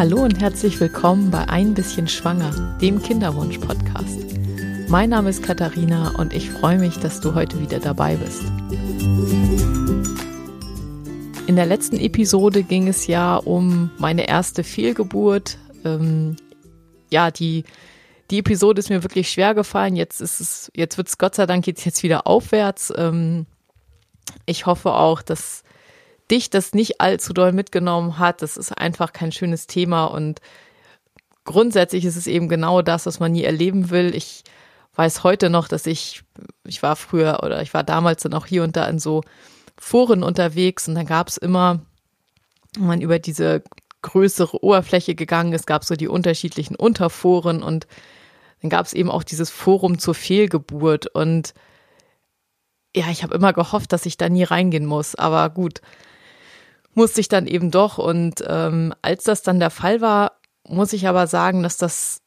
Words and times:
Hallo 0.00 0.22
und 0.22 0.40
herzlich 0.40 0.80
willkommen 0.80 1.30
bei 1.30 1.46
Ein 1.50 1.74
bisschen 1.74 2.08
Schwanger, 2.08 2.78
dem 2.80 3.02
Kinderwunsch-Podcast. 3.02 4.18
Mein 4.88 5.10
Name 5.10 5.28
ist 5.28 5.42
Katharina 5.42 6.14
und 6.16 6.32
ich 6.32 6.48
freue 6.48 6.78
mich, 6.78 6.96
dass 6.96 7.20
du 7.20 7.34
heute 7.34 7.60
wieder 7.60 7.80
dabei 7.80 8.16
bist. 8.16 8.42
In 11.46 11.54
der 11.54 11.66
letzten 11.66 11.98
Episode 11.98 12.62
ging 12.62 12.88
es 12.88 13.08
ja 13.08 13.36
um 13.36 13.90
meine 13.98 14.26
erste 14.26 14.64
Fehlgeburt. 14.64 15.58
Ähm, 15.84 16.36
ja, 17.10 17.30
die, 17.30 17.64
die 18.30 18.38
Episode 18.38 18.78
ist 18.78 18.88
mir 18.88 19.02
wirklich 19.02 19.30
schwer 19.30 19.54
gefallen. 19.54 19.96
Jetzt 19.96 20.22
ist 20.22 20.40
es, 20.40 20.72
jetzt 20.74 20.96
wird 20.96 21.08
es 21.08 21.18
Gott 21.18 21.34
sei 21.34 21.44
Dank 21.44 21.66
jetzt, 21.66 22.02
wieder 22.02 22.26
aufwärts. 22.26 22.90
Ähm, 22.96 23.44
ich 24.46 24.64
hoffe 24.64 24.94
auch, 24.94 25.20
dass 25.20 25.62
dich 26.30 26.50
das 26.50 26.72
nicht 26.72 27.00
allzu 27.00 27.32
doll 27.32 27.52
mitgenommen 27.52 28.18
hat. 28.18 28.42
Das 28.42 28.56
ist 28.56 28.72
einfach 28.72 29.12
kein 29.12 29.32
schönes 29.32 29.66
Thema 29.66 30.06
und 30.06 30.40
grundsätzlich 31.44 32.04
ist 32.04 32.16
es 32.16 32.26
eben 32.26 32.48
genau 32.48 32.82
das, 32.82 33.06
was 33.06 33.20
man 33.20 33.32
nie 33.32 33.44
erleben 33.44 33.90
will. 33.90 34.14
Ich 34.14 34.44
weiß 34.94 35.24
heute 35.24 35.50
noch, 35.50 35.68
dass 35.68 35.86
ich, 35.86 36.22
ich 36.64 36.82
war 36.82 36.96
früher 36.96 37.40
oder 37.42 37.62
ich 37.62 37.74
war 37.74 37.84
damals 37.84 38.22
dann 38.22 38.34
auch 38.34 38.46
hier 38.46 38.62
und 38.62 38.76
da 38.76 38.86
in 38.86 38.98
so 38.98 39.22
Foren 39.78 40.22
unterwegs 40.22 40.88
und 40.88 40.94
dann 40.94 41.06
gab 41.06 41.28
es 41.28 41.36
immer, 41.36 41.80
wenn 42.76 42.86
man 42.86 43.00
über 43.00 43.18
diese 43.18 43.62
größere 44.02 44.62
Oberfläche 44.62 45.14
gegangen 45.14 45.52
ist, 45.52 45.66
gab 45.66 45.82
es 45.82 45.88
so 45.88 45.96
die 45.96 46.08
unterschiedlichen 46.08 46.76
Unterforen 46.76 47.62
und 47.62 47.86
dann 48.60 48.70
gab 48.70 48.86
es 48.86 48.92
eben 48.92 49.10
auch 49.10 49.22
dieses 49.22 49.50
Forum 49.50 49.98
zur 49.98 50.14
Fehlgeburt 50.14 51.06
und 51.06 51.54
ja, 52.94 53.08
ich 53.10 53.22
habe 53.22 53.34
immer 53.34 53.52
gehofft, 53.52 53.92
dass 53.92 54.06
ich 54.06 54.16
da 54.16 54.28
nie 54.28 54.42
reingehen 54.42 54.84
muss, 54.84 55.14
aber 55.14 55.48
gut, 55.50 55.80
musste 56.94 57.20
ich 57.20 57.28
dann 57.28 57.46
eben 57.46 57.70
doch. 57.70 57.98
Und 57.98 58.44
ähm, 58.46 58.94
als 59.02 59.24
das 59.24 59.42
dann 59.42 59.60
der 59.60 59.70
Fall 59.70 60.00
war, 60.00 60.32
muss 60.68 60.92
ich 60.92 61.08
aber 61.08 61.26
sagen, 61.26 61.62
dass 61.62 61.76
das 61.76 62.20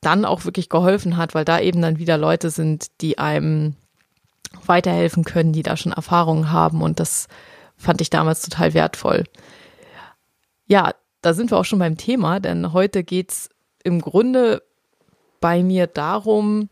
dann 0.00 0.24
auch 0.24 0.44
wirklich 0.44 0.68
geholfen 0.68 1.16
hat, 1.16 1.34
weil 1.34 1.44
da 1.44 1.60
eben 1.60 1.82
dann 1.82 1.98
wieder 1.98 2.16
Leute 2.16 2.50
sind, 2.50 2.88
die 3.00 3.18
einem 3.18 3.76
weiterhelfen 4.66 5.24
können, 5.24 5.52
die 5.52 5.62
da 5.62 5.76
schon 5.76 5.92
Erfahrungen 5.92 6.50
haben. 6.50 6.82
Und 6.82 7.00
das 7.00 7.28
fand 7.76 8.00
ich 8.00 8.10
damals 8.10 8.42
total 8.42 8.74
wertvoll. 8.74 9.24
Ja, 10.66 10.94
da 11.22 11.34
sind 11.34 11.50
wir 11.50 11.58
auch 11.58 11.64
schon 11.64 11.78
beim 11.78 11.96
Thema, 11.96 12.40
denn 12.40 12.72
heute 12.72 13.04
geht's 13.04 13.50
im 13.82 14.00
Grunde 14.00 14.62
bei 15.40 15.62
mir 15.62 15.86
darum, 15.86 16.68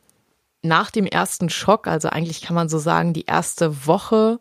nach 0.62 0.90
dem 0.90 1.06
ersten 1.06 1.50
Schock, 1.50 1.86
also 1.86 2.08
eigentlich 2.08 2.42
kann 2.42 2.54
man 2.54 2.68
so 2.68 2.78
sagen, 2.78 3.12
die 3.12 3.24
erste 3.24 3.86
Woche 3.86 4.38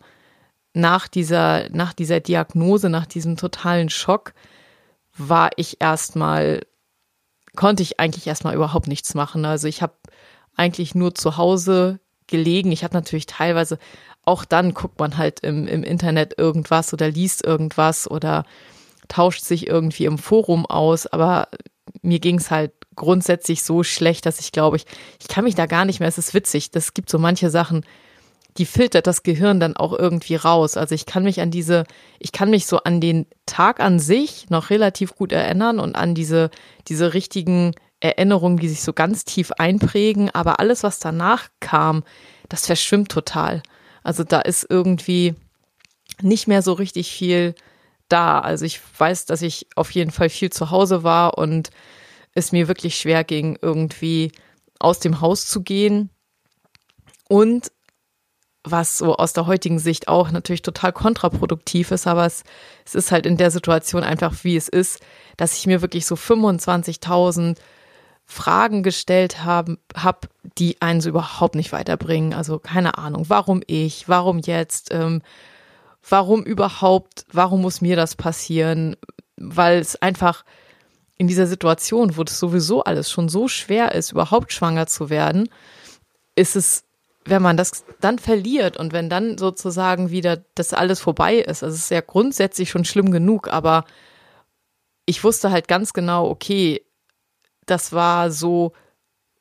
nach 0.77 1.07
dieser, 1.07 1.69
nach 1.69 1.93
dieser 1.93 2.19
Diagnose, 2.19 2.89
nach 2.89 3.05
diesem 3.05 3.35
totalen 3.35 3.89
Schock, 3.89 4.33
war 5.17 5.49
ich 5.55 5.81
erstmal, 5.81 6.61
konnte 7.55 7.83
ich 7.83 7.99
eigentlich 7.99 8.27
erstmal 8.27 8.55
überhaupt 8.55 8.87
nichts 8.87 9.15
machen. 9.15 9.45
Also 9.45 9.67
ich 9.67 9.81
habe 9.81 9.95
eigentlich 10.55 10.95
nur 10.95 11.15
zu 11.15 11.37
Hause 11.37 11.99
gelegen. 12.27 12.71
Ich 12.71 12.83
habe 12.83 12.93
natürlich 12.93 13.25
teilweise, 13.25 13.79
auch 14.23 14.45
dann 14.45 14.73
guckt 14.73 14.99
man 14.99 15.17
halt 15.17 15.39
im, 15.39 15.67
im 15.67 15.83
Internet 15.83 16.37
irgendwas 16.37 16.93
oder 16.93 17.09
liest 17.09 17.45
irgendwas 17.45 18.09
oder 18.09 18.45
tauscht 19.07 19.43
sich 19.43 19.67
irgendwie 19.67 20.05
im 20.05 20.17
Forum 20.17 20.65
aus, 20.65 21.07
aber 21.07 21.47
mir 22.01 22.19
ging 22.19 22.37
es 22.37 22.51
halt 22.51 22.73
grundsätzlich 22.95 23.63
so 23.63 23.83
schlecht, 23.83 24.25
dass 24.25 24.39
ich 24.39 24.51
glaube, 24.51 24.75
ich, 24.75 24.85
ich 25.21 25.29
kann 25.29 25.45
mich 25.45 25.55
da 25.55 25.65
gar 25.65 25.85
nicht 25.85 25.99
mehr, 25.99 26.09
es 26.09 26.17
ist 26.17 26.33
witzig, 26.33 26.71
das 26.71 26.93
gibt 26.93 27.09
so 27.09 27.17
manche 27.17 27.49
Sachen, 27.49 27.85
die 28.57 28.65
filtert 28.65 29.07
das 29.07 29.23
Gehirn 29.23 29.59
dann 29.59 29.75
auch 29.75 29.93
irgendwie 29.93 30.35
raus. 30.35 30.77
Also 30.77 30.95
ich 30.95 31.05
kann 31.05 31.23
mich 31.23 31.41
an 31.41 31.51
diese, 31.51 31.83
ich 32.19 32.31
kann 32.31 32.49
mich 32.49 32.65
so 32.65 32.77
an 32.79 32.99
den 32.99 33.27
Tag 33.45 33.79
an 33.79 33.99
sich 33.99 34.49
noch 34.49 34.69
relativ 34.69 35.15
gut 35.15 35.31
erinnern 35.31 35.79
und 35.79 35.95
an 35.95 36.15
diese, 36.15 36.49
diese 36.87 37.13
richtigen 37.13 37.73
Erinnerungen, 37.99 38.57
die 38.57 38.69
sich 38.69 38.81
so 38.81 38.93
ganz 38.93 39.25
tief 39.25 39.51
einprägen. 39.53 40.29
Aber 40.31 40.59
alles, 40.59 40.83
was 40.83 40.99
danach 40.99 41.49
kam, 41.59 42.03
das 42.49 42.65
verschwimmt 42.65 43.09
total. 43.11 43.61
Also 44.03 44.23
da 44.23 44.39
ist 44.41 44.65
irgendwie 44.69 45.35
nicht 46.21 46.47
mehr 46.47 46.61
so 46.61 46.73
richtig 46.73 47.11
viel 47.11 47.53
da. 48.09 48.39
Also 48.39 48.65
ich 48.65 48.81
weiß, 48.97 49.25
dass 49.25 49.41
ich 49.41 49.67
auf 49.75 49.91
jeden 49.91 50.11
Fall 50.11 50.29
viel 50.29 50.49
zu 50.49 50.71
Hause 50.71 51.03
war 51.03 51.37
und 51.37 51.69
es 52.33 52.51
mir 52.51 52.67
wirklich 52.67 52.95
schwer 52.97 53.23
ging, 53.23 53.57
irgendwie 53.61 54.31
aus 54.79 54.99
dem 54.99 55.21
Haus 55.21 55.47
zu 55.47 55.61
gehen. 55.61 56.09
Und 57.27 57.71
was 58.71 58.97
so 58.97 59.15
aus 59.15 59.33
der 59.33 59.47
heutigen 59.47 59.79
Sicht 59.79 60.07
auch 60.07 60.31
natürlich 60.31 60.61
total 60.61 60.93
kontraproduktiv 60.93 61.91
ist, 61.91 62.07
aber 62.07 62.25
es, 62.25 62.43
es 62.85 62.95
ist 62.95 63.11
halt 63.11 63.25
in 63.25 63.37
der 63.37 63.51
Situation 63.51 64.03
einfach, 64.03 64.33
wie 64.43 64.55
es 64.55 64.67
ist, 64.67 64.99
dass 65.37 65.57
ich 65.57 65.67
mir 65.67 65.81
wirklich 65.81 66.05
so 66.05 66.15
25.000 66.15 67.57
Fragen 68.25 68.83
gestellt 68.83 69.43
habe, 69.45 69.77
hab, 69.95 70.27
die 70.57 70.81
einen 70.81 70.99
so 70.99 71.09
überhaupt 71.09 71.55
nicht 71.55 71.71
weiterbringen. 71.71 72.33
Also 72.33 72.59
keine 72.59 72.97
Ahnung, 72.97 73.25
warum 73.29 73.61
ich, 73.65 74.09
warum 74.09 74.39
jetzt, 74.39 74.89
ähm, 74.91 75.21
warum 76.07 76.43
überhaupt, 76.43 77.25
warum 77.31 77.61
muss 77.61 77.79
mir 77.79 77.95
das 77.95 78.15
passieren? 78.15 78.97
Weil 79.37 79.79
es 79.79 80.01
einfach 80.01 80.43
in 81.17 81.27
dieser 81.27 81.47
Situation, 81.47 82.17
wo 82.17 82.23
das 82.23 82.37
sowieso 82.37 82.83
alles 82.83 83.09
schon 83.09 83.29
so 83.29 83.47
schwer 83.47 83.93
ist, 83.95 84.11
überhaupt 84.11 84.51
schwanger 84.51 84.87
zu 84.87 85.09
werden, 85.09 85.49
ist 86.35 86.55
es 86.55 86.83
wenn 87.29 87.41
man 87.41 87.57
das 87.57 87.85
dann 87.99 88.19
verliert 88.19 88.77
und 88.77 88.93
wenn 88.93 89.09
dann 89.09 89.37
sozusagen 89.37 90.09
wieder 90.11 90.43
das 90.55 90.73
alles 90.73 90.99
vorbei 90.99 91.35
ist, 91.35 91.63
also 91.63 91.75
es 91.75 91.83
ist 91.83 91.91
ja 91.91 92.01
grundsätzlich 92.01 92.69
schon 92.69 92.85
schlimm 92.85 93.11
genug, 93.11 93.47
aber 93.47 93.85
ich 95.05 95.23
wusste 95.23 95.51
halt 95.51 95.67
ganz 95.67 95.93
genau, 95.93 96.29
okay, 96.29 96.81
das 97.65 97.93
war 97.93 98.31
so 98.31 98.73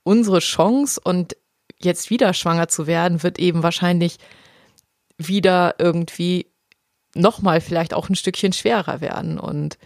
unsere 0.02 0.40
Chance 0.40 1.00
und 1.02 1.36
jetzt 1.78 2.10
wieder 2.10 2.32
schwanger 2.34 2.68
zu 2.68 2.86
werden, 2.86 3.22
wird 3.22 3.38
eben 3.38 3.62
wahrscheinlich 3.62 4.18
wieder 5.18 5.74
irgendwie 5.78 6.46
nochmal 7.14 7.60
vielleicht 7.60 7.94
auch 7.94 8.08
ein 8.08 8.14
Stückchen 8.14 8.52
schwerer 8.52 9.00
werden. 9.00 9.38
Und 9.38 9.78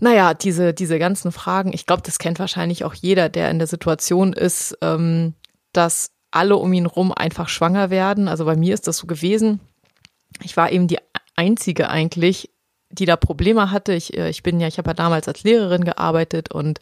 naja, 0.00 0.34
diese, 0.34 0.72
diese 0.72 0.98
ganzen 0.98 1.30
Fragen, 1.30 1.72
ich 1.72 1.86
glaube, 1.86 2.02
das 2.02 2.18
kennt 2.18 2.38
wahrscheinlich 2.38 2.84
auch 2.84 2.94
jeder, 2.94 3.28
der 3.28 3.50
in 3.50 3.58
der 3.58 3.68
Situation 3.68 4.32
ist, 4.32 4.76
ähm, 4.82 5.34
dass 5.72 6.10
alle 6.30 6.56
um 6.56 6.72
ihn 6.72 6.86
rum 6.86 7.12
einfach 7.12 7.48
schwanger 7.48 7.90
werden. 7.90 8.28
Also 8.28 8.44
bei 8.44 8.56
mir 8.56 8.74
ist 8.74 8.86
das 8.86 8.98
so 8.98 9.06
gewesen. 9.06 9.60
Ich 10.42 10.56
war 10.56 10.70
eben 10.70 10.86
die 10.86 10.98
einzige 11.36 11.88
eigentlich, 11.88 12.50
die 12.90 13.06
da 13.06 13.16
Probleme 13.16 13.70
hatte. 13.70 13.92
Ich, 13.94 14.16
äh, 14.16 14.30
ich 14.30 14.42
bin 14.42 14.60
ja, 14.60 14.68
ich 14.68 14.78
habe 14.78 14.90
ja 14.90 14.94
damals 14.94 15.28
als 15.28 15.42
Lehrerin 15.42 15.84
gearbeitet 15.84 16.52
und 16.52 16.80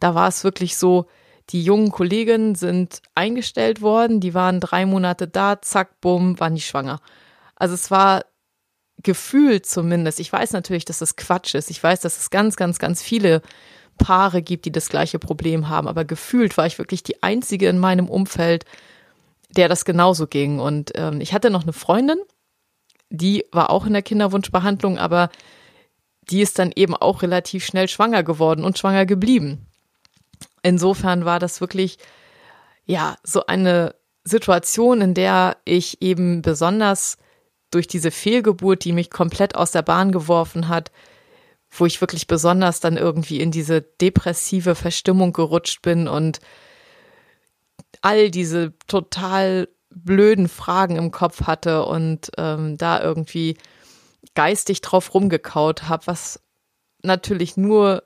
da 0.00 0.14
war 0.14 0.28
es 0.28 0.44
wirklich 0.44 0.76
so, 0.76 1.06
die 1.50 1.62
jungen 1.62 1.90
Kolleginnen 1.90 2.54
sind 2.54 3.00
eingestellt 3.14 3.80
worden, 3.80 4.20
die 4.20 4.34
waren 4.34 4.60
drei 4.60 4.84
Monate 4.84 5.26
da, 5.26 5.60
zack, 5.62 6.00
bumm, 6.00 6.38
waren 6.38 6.54
die 6.54 6.60
schwanger. 6.60 7.00
Also 7.56 7.74
es 7.74 7.90
war 7.90 8.24
gefühlt 9.02 9.64
zumindest, 9.64 10.20
ich 10.20 10.32
weiß 10.32 10.52
natürlich, 10.52 10.84
dass 10.84 10.98
das 10.98 11.16
Quatsch 11.16 11.54
ist. 11.54 11.70
Ich 11.70 11.82
weiß, 11.82 12.00
dass 12.00 12.18
es 12.18 12.30
ganz, 12.30 12.56
ganz, 12.56 12.78
ganz 12.78 13.02
viele 13.02 13.42
Paare 13.98 14.42
gibt, 14.42 14.64
die 14.64 14.72
das 14.72 14.88
gleiche 14.88 15.18
Problem 15.18 15.68
haben. 15.68 15.88
Aber 15.88 16.04
gefühlt 16.04 16.56
war 16.56 16.66
ich 16.66 16.78
wirklich 16.78 17.02
die 17.02 17.22
einzige 17.22 17.68
in 17.68 17.78
meinem 17.78 18.08
Umfeld, 18.08 18.64
der 19.50 19.68
das 19.68 19.84
genauso 19.84 20.26
ging. 20.26 20.58
Und 20.58 20.92
ähm, 20.94 21.20
ich 21.20 21.32
hatte 21.32 21.50
noch 21.50 21.62
eine 21.62 21.72
Freundin, 21.72 22.18
die 23.10 23.44
war 23.52 23.70
auch 23.70 23.86
in 23.86 23.92
der 23.92 24.02
Kinderwunschbehandlung, 24.02 24.98
aber 24.98 25.30
die 26.30 26.42
ist 26.42 26.58
dann 26.58 26.72
eben 26.74 26.94
auch 26.94 27.22
relativ 27.22 27.64
schnell 27.64 27.88
schwanger 27.88 28.22
geworden 28.22 28.64
und 28.64 28.78
schwanger 28.78 29.06
geblieben. 29.06 29.66
Insofern 30.62 31.24
war 31.24 31.38
das 31.38 31.60
wirklich, 31.60 31.98
ja, 32.84 33.16
so 33.22 33.46
eine 33.46 33.94
Situation, 34.24 35.00
in 35.00 35.14
der 35.14 35.56
ich 35.64 36.02
eben 36.02 36.42
besonders 36.42 37.16
durch 37.70 37.86
diese 37.86 38.10
Fehlgeburt, 38.10 38.84
die 38.84 38.92
mich 38.92 39.10
komplett 39.10 39.54
aus 39.54 39.72
der 39.72 39.82
Bahn 39.82 40.12
geworfen 40.12 40.68
hat, 40.68 40.90
wo 41.70 41.86
ich 41.86 42.00
wirklich 42.00 42.26
besonders 42.26 42.80
dann 42.80 42.96
irgendwie 42.96 43.40
in 43.40 43.50
diese 43.50 43.82
depressive 43.82 44.74
Verstimmung 44.74 45.32
gerutscht 45.32 45.82
bin 45.82 46.08
und 46.08 46.40
all 48.00 48.30
diese 48.30 48.72
total 48.86 49.68
blöden 49.90 50.48
Fragen 50.48 50.96
im 50.96 51.10
Kopf 51.10 51.42
hatte 51.42 51.84
und 51.84 52.30
ähm, 52.36 52.78
da 52.78 53.02
irgendwie 53.02 53.56
geistig 54.34 54.80
drauf 54.80 55.14
rumgekaut 55.14 55.88
habe, 55.88 56.06
was 56.06 56.40
natürlich 57.02 57.56
nur 57.56 58.04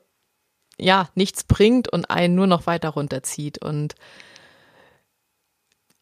ja 0.77 1.09
nichts 1.15 1.43
bringt 1.43 1.87
und 1.89 2.09
einen 2.09 2.35
nur 2.35 2.47
noch 2.47 2.65
weiter 2.65 2.89
runterzieht. 2.89 3.59
Und 3.59 3.95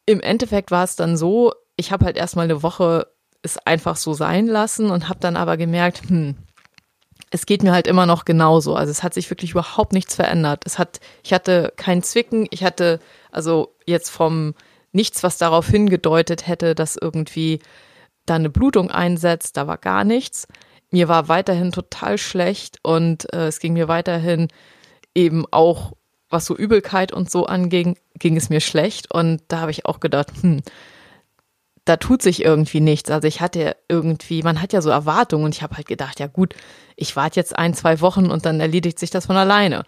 im 0.06 0.20
Endeffekt 0.20 0.70
war 0.70 0.84
es 0.84 0.96
dann 0.96 1.16
so, 1.16 1.52
ich 1.76 1.92
habe 1.92 2.04
halt 2.04 2.16
erstmal 2.16 2.44
eine 2.44 2.62
Woche 2.62 3.12
es 3.42 3.58
einfach 3.58 3.96
so 3.96 4.14
sein 4.14 4.46
lassen 4.46 4.90
und 4.90 5.08
habe 5.08 5.20
dann 5.20 5.36
aber 5.36 5.56
gemerkt, 5.56 6.08
hm, 6.08 6.36
es 7.32 7.46
geht 7.46 7.62
mir 7.62 7.72
halt 7.72 7.86
immer 7.86 8.04
noch 8.04 8.26
genauso. 8.26 8.76
Also 8.76 8.90
es 8.90 9.02
hat 9.02 9.14
sich 9.14 9.28
wirklich 9.30 9.52
überhaupt 9.52 9.94
nichts 9.94 10.14
verändert. 10.14 10.64
Es 10.66 10.78
hat, 10.78 11.00
ich 11.24 11.32
hatte 11.32 11.72
kein 11.76 12.02
Zwicken, 12.02 12.46
ich 12.50 12.62
hatte 12.62 13.00
also 13.30 13.74
jetzt 13.86 14.10
vom 14.10 14.54
nichts, 14.92 15.22
was 15.22 15.38
darauf 15.38 15.66
hingedeutet 15.66 16.46
hätte, 16.46 16.74
dass 16.74 16.96
irgendwie 16.96 17.60
da 18.26 18.34
eine 18.34 18.50
Blutung 18.50 18.90
einsetzt, 18.90 19.56
da 19.56 19.66
war 19.66 19.78
gar 19.78 20.04
nichts. 20.04 20.46
mir 20.90 21.08
war 21.08 21.28
weiterhin 21.28 21.72
total 21.72 22.18
schlecht 22.18 22.78
und 22.82 23.32
äh, 23.32 23.46
es 23.46 23.60
ging 23.60 23.72
mir 23.72 23.88
weiterhin 23.88 24.48
eben 25.14 25.46
auch, 25.50 25.92
was 26.28 26.44
so 26.44 26.54
Übelkeit 26.54 27.12
und 27.12 27.30
so 27.30 27.46
anging, 27.46 27.96
ging 28.18 28.36
es 28.36 28.50
mir 28.50 28.60
schlecht. 28.60 29.10
Und 29.10 29.40
da 29.48 29.60
habe 29.60 29.70
ich 29.70 29.86
auch 29.86 30.00
gedacht, 30.00 30.28
hm, 30.42 30.60
da 31.84 31.96
tut 31.96 32.22
sich 32.22 32.44
irgendwie 32.44 32.80
nichts. 32.80 33.10
Also 33.10 33.26
ich 33.26 33.40
hatte 33.40 33.76
irgendwie, 33.88 34.42
man 34.42 34.62
hat 34.62 34.72
ja 34.72 34.80
so 34.82 34.90
Erwartungen 34.90 35.44
und 35.44 35.54
ich 35.54 35.62
habe 35.62 35.76
halt 35.76 35.86
gedacht, 35.86 36.20
ja 36.20 36.28
gut, 36.28 36.54
ich 36.96 37.16
warte 37.16 37.40
jetzt 37.40 37.56
ein, 37.58 37.74
zwei 37.74 38.00
Wochen 38.00 38.30
und 38.30 38.46
dann 38.46 38.60
erledigt 38.60 38.98
sich 38.98 39.10
das 39.10 39.26
von 39.26 39.36
alleine. 39.36 39.84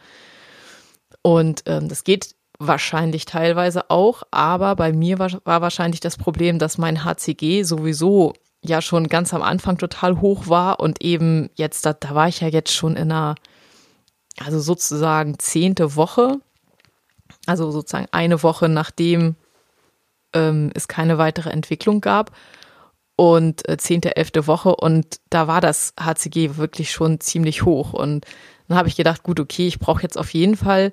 Und 1.23 1.63
ähm, 1.67 1.89
das 1.89 2.05
geht 2.05 2.35
wahrscheinlich 2.59 3.25
teilweise 3.25 3.91
auch, 3.91 4.23
aber 4.31 4.77
bei 4.77 4.93
mir 4.93 5.19
war, 5.19 5.31
war 5.45 5.61
wahrscheinlich 5.61 6.01
das 6.01 6.17
Problem, 6.17 6.59
dass 6.59 6.79
mein 6.79 7.05
HCG 7.05 7.63
sowieso 7.63 8.33
ja 8.63 8.81
schon 8.81 9.09
ganz 9.09 9.35
am 9.35 9.43
Anfang 9.43 9.79
total 9.79 10.21
hoch 10.21 10.49
war 10.49 10.81
und 10.81 11.03
eben 11.03 11.51
jetzt, 11.55 11.85
da, 11.87 11.93
da 11.93 12.15
war 12.15 12.29
ich 12.29 12.41
ja 12.41 12.49
jetzt 12.49 12.73
schon 12.73 12.97
in 12.97 13.13
einer, 13.13 13.35
also 14.39 14.59
sozusagen 14.61 15.39
zehnte 15.39 15.97
Woche, 15.97 16.39
also 17.47 17.71
sozusagen 17.71 18.09
eine 18.13 18.43
Woche 18.43 18.69
nachdem 18.69 19.37
ähm, 20.35 20.71
es 20.75 20.89
keine 20.89 21.19
weitere 21.19 21.51
Entwicklung 21.51 22.01
gab 22.01 22.33
und 23.17 23.69
äh, 23.69 23.77
zehnte, 23.77 24.17
elfte 24.17 24.47
Woche 24.47 24.75
und 24.75 25.21
da 25.31 25.47
war 25.47 25.61
das 25.61 25.95
HCG 25.99 26.57
wirklich 26.57 26.91
schon 26.91 27.21
ziemlich 27.21 27.65
hoch 27.65 27.93
und 27.93 28.27
dann 28.69 28.79
habe 28.79 28.89
ich 28.89 28.97
gedacht, 28.97 29.23
gut, 29.23 29.41
okay, 29.41 29.67
ich 29.67 29.79
brauche 29.79 30.03
jetzt 30.03 30.19
auf 30.19 30.33
jeden 30.33 30.57
Fall 30.57 30.93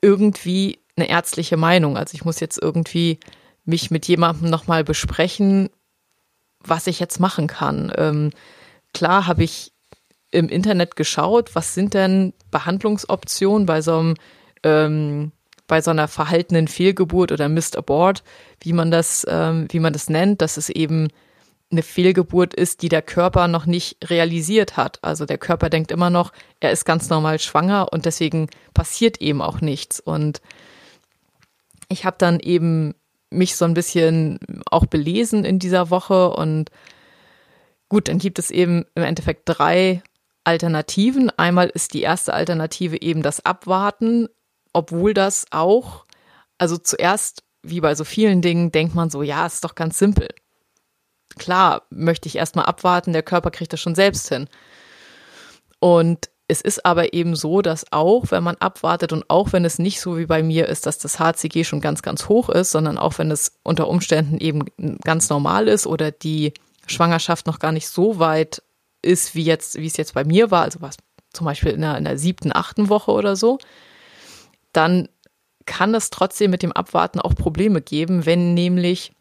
irgendwie 0.00 0.78
eine 0.96 1.08
ärztliche 1.08 1.56
Meinung. 1.56 1.96
Also 1.96 2.14
ich 2.14 2.24
muss 2.24 2.40
jetzt 2.40 2.60
irgendwie 2.60 3.18
mich 3.64 3.90
mit 3.90 4.06
jemandem 4.06 4.50
nochmal 4.50 4.84
besprechen, 4.84 5.70
was 6.60 6.86
ich 6.86 7.00
jetzt 7.00 7.20
machen 7.20 7.46
kann. 7.46 7.92
Ähm, 7.96 8.30
klar 8.92 9.26
habe 9.26 9.44
ich 9.44 9.72
im 10.30 10.48
Internet 10.48 10.96
geschaut, 10.96 11.54
was 11.54 11.74
sind 11.74 11.94
denn 11.94 12.34
Behandlungsoptionen 12.50 13.66
bei 13.66 13.80
so 13.80 13.98
einem 13.98 14.14
ähm, 14.62 15.32
bei 15.66 15.80
so 15.80 15.90
einer 15.90 16.08
verhaltenen 16.08 16.68
Fehlgeburt 16.68 17.32
oder 17.32 17.48
Missed 17.48 17.76
Abort, 17.76 18.22
wie 18.60 18.72
man 18.72 18.90
das, 18.90 19.26
ähm, 19.28 19.66
wie 19.70 19.80
man 19.80 19.92
das 19.92 20.08
nennt, 20.08 20.40
dass 20.40 20.56
es 20.56 20.68
eben 20.68 21.08
eine 21.70 21.82
Fehlgeburt 21.82 22.54
ist, 22.54 22.82
die 22.82 22.88
der 22.88 23.02
Körper 23.02 23.48
noch 23.48 23.66
nicht 23.66 23.96
realisiert 24.08 24.76
hat. 24.76 25.02
Also 25.02 25.26
der 25.26 25.38
Körper 25.38 25.68
denkt 25.68 25.90
immer 25.90 26.10
noch, 26.10 26.32
er 26.60 26.70
ist 26.70 26.84
ganz 26.84 27.08
normal 27.08 27.40
schwanger 27.40 27.88
und 27.92 28.04
deswegen 28.04 28.48
passiert 28.72 29.20
eben 29.20 29.42
auch 29.42 29.60
nichts. 29.60 29.98
Und 29.98 30.40
ich 31.88 32.04
habe 32.04 32.16
dann 32.18 32.38
eben 32.38 32.94
mich 33.30 33.56
so 33.56 33.64
ein 33.64 33.74
bisschen 33.74 34.38
auch 34.70 34.86
belesen 34.86 35.44
in 35.44 35.58
dieser 35.58 35.90
Woche 35.90 36.30
und 36.30 36.70
gut, 37.88 38.08
dann 38.08 38.18
gibt 38.18 38.38
es 38.38 38.50
eben 38.50 38.84
im 38.94 39.02
Endeffekt 39.02 39.42
drei 39.46 40.02
Alternativen. 40.44 41.30
Einmal 41.30 41.68
ist 41.68 41.94
die 41.94 42.02
erste 42.02 42.32
Alternative 42.32 43.00
eben 43.02 43.22
das 43.22 43.44
Abwarten, 43.44 44.28
obwohl 44.76 45.14
das 45.14 45.46
auch, 45.52 46.04
also 46.58 46.76
zuerst, 46.76 47.42
wie 47.62 47.80
bei 47.80 47.94
so 47.94 48.04
vielen 48.04 48.42
Dingen, 48.42 48.72
denkt 48.72 48.94
man 48.94 49.08
so, 49.08 49.22
ja, 49.22 49.46
ist 49.46 49.64
doch 49.64 49.74
ganz 49.74 49.98
simpel. 49.98 50.28
Klar, 51.38 51.82
möchte 51.88 52.28
ich 52.28 52.36
erstmal 52.36 52.66
abwarten, 52.66 53.14
der 53.14 53.22
Körper 53.22 53.50
kriegt 53.50 53.72
das 53.72 53.80
schon 53.80 53.94
selbst 53.94 54.28
hin. 54.28 54.48
Und 55.80 56.28
es 56.46 56.60
ist 56.60 56.84
aber 56.84 57.14
eben 57.14 57.36
so, 57.36 57.62
dass 57.62 57.90
auch 57.90 58.30
wenn 58.30 58.44
man 58.44 58.56
abwartet 58.56 59.14
und 59.14 59.28
auch 59.30 59.54
wenn 59.54 59.64
es 59.64 59.78
nicht 59.78 59.98
so 59.98 60.18
wie 60.18 60.26
bei 60.26 60.42
mir 60.42 60.68
ist, 60.68 60.84
dass 60.84 60.98
das 60.98 61.18
HCG 61.18 61.64
schon 61.64 61.80
ganz, 61.80 62.02
ganz 62.02 62.28
hoch 62.28 62.50
ist, 62.50 62.70
sondern 62.70 62.98
auch 62.98 63.18
wenn 63.18 63.30
es 63.30 63.58
unter 63.62 63.88
Umständen 63.88 64.36
eben 64.38 64.66
ganz 65.02 65.30
normal 65.30 65.68
ist 65.68 65.86
oder 65.86 66.10
die 66.10 66.52
Schwangerschaft 66.86 67.46
noch 67.46 67.60
gar 67.60 67.72
nicht 67.72 67.88
so 67.88 68.18
weit 68.18 68.62
ist, 69.00 69.34
wie 69.34 69.42
jetzt, 69.42 69.76
wie 69.76 69.86
es 69.86 69.96
jetzt 69.96 70.12
bei 70.12 70.24
mir 70.24 70.50
war, 70.50 70.62
also 70.62 70.82
was 70.82 70.98
zum 71.32 71.46
Beispiel 71.46 71.72
in 71.72 71.80
der, 71.80 71.96
in 71.96 72.04
der 72.04 72.18
siebten, 72.18 72.54
achten 72.54 72.90
Woche 72.90 73.10
oder 73.10 73.36
so, 73.36 73.58
dann 74.76 75.08
kann 75.66 75.94
es 75.94 76.10
trotzdem 76.10 76.50
mit 76.50 76.62
dem 76.62 76.72
Abwarten 76.72 77.20
auch 77.20 77.34
Probleme 77.34 77.82
geben, 77.82 78.24
wenn 78.24 78.54
nämlich 78.54 79.12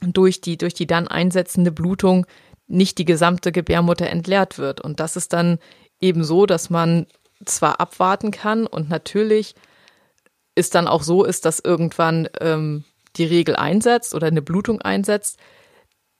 durch 0.00 0.40
die, 0.40 0.56
durch 0.56 0.74
die 0.74 0.86
dann 0.86 1.08
einsetzende 1.08 1.72
Blutung 1.72 2.26
nicht 2.66 2.98
die 2.98 3.04
gesamte 3.04 3.52
Gebärmutter 3.52 4.08
entleert 4.08 4.58
wird. 4.58 4.80
Und 4.80 5.00
das 5.00 5.16
ist 5.16 5.32
dann 5.32 5.58
eben 6.00 6.24
so, 6.24 6.46
dass 6.46 6.70
man 6.70 7.06
zwar 7.44 7.80
abwarten 7.80 8.30
kann 8.30 8.66
und 8.66 8.88
natürlich 8.88 9.54
ist 10.54 10.74
dann 10.74 10.88
auch 10.88 11.02
so 11.02 11.24
ist, 11.24 11.44
dass 11.44 11.60
irgendwann 11.60 12.28
ähm, 12.40 12.84
die 13.16 13.24
Regel 13.24 13.56
einsetzt 13.56 14.14
oder 14.14 14.26
eine 14.26 14.42
Blutung 14.42 14.82
einsetzt. 14.82 15.38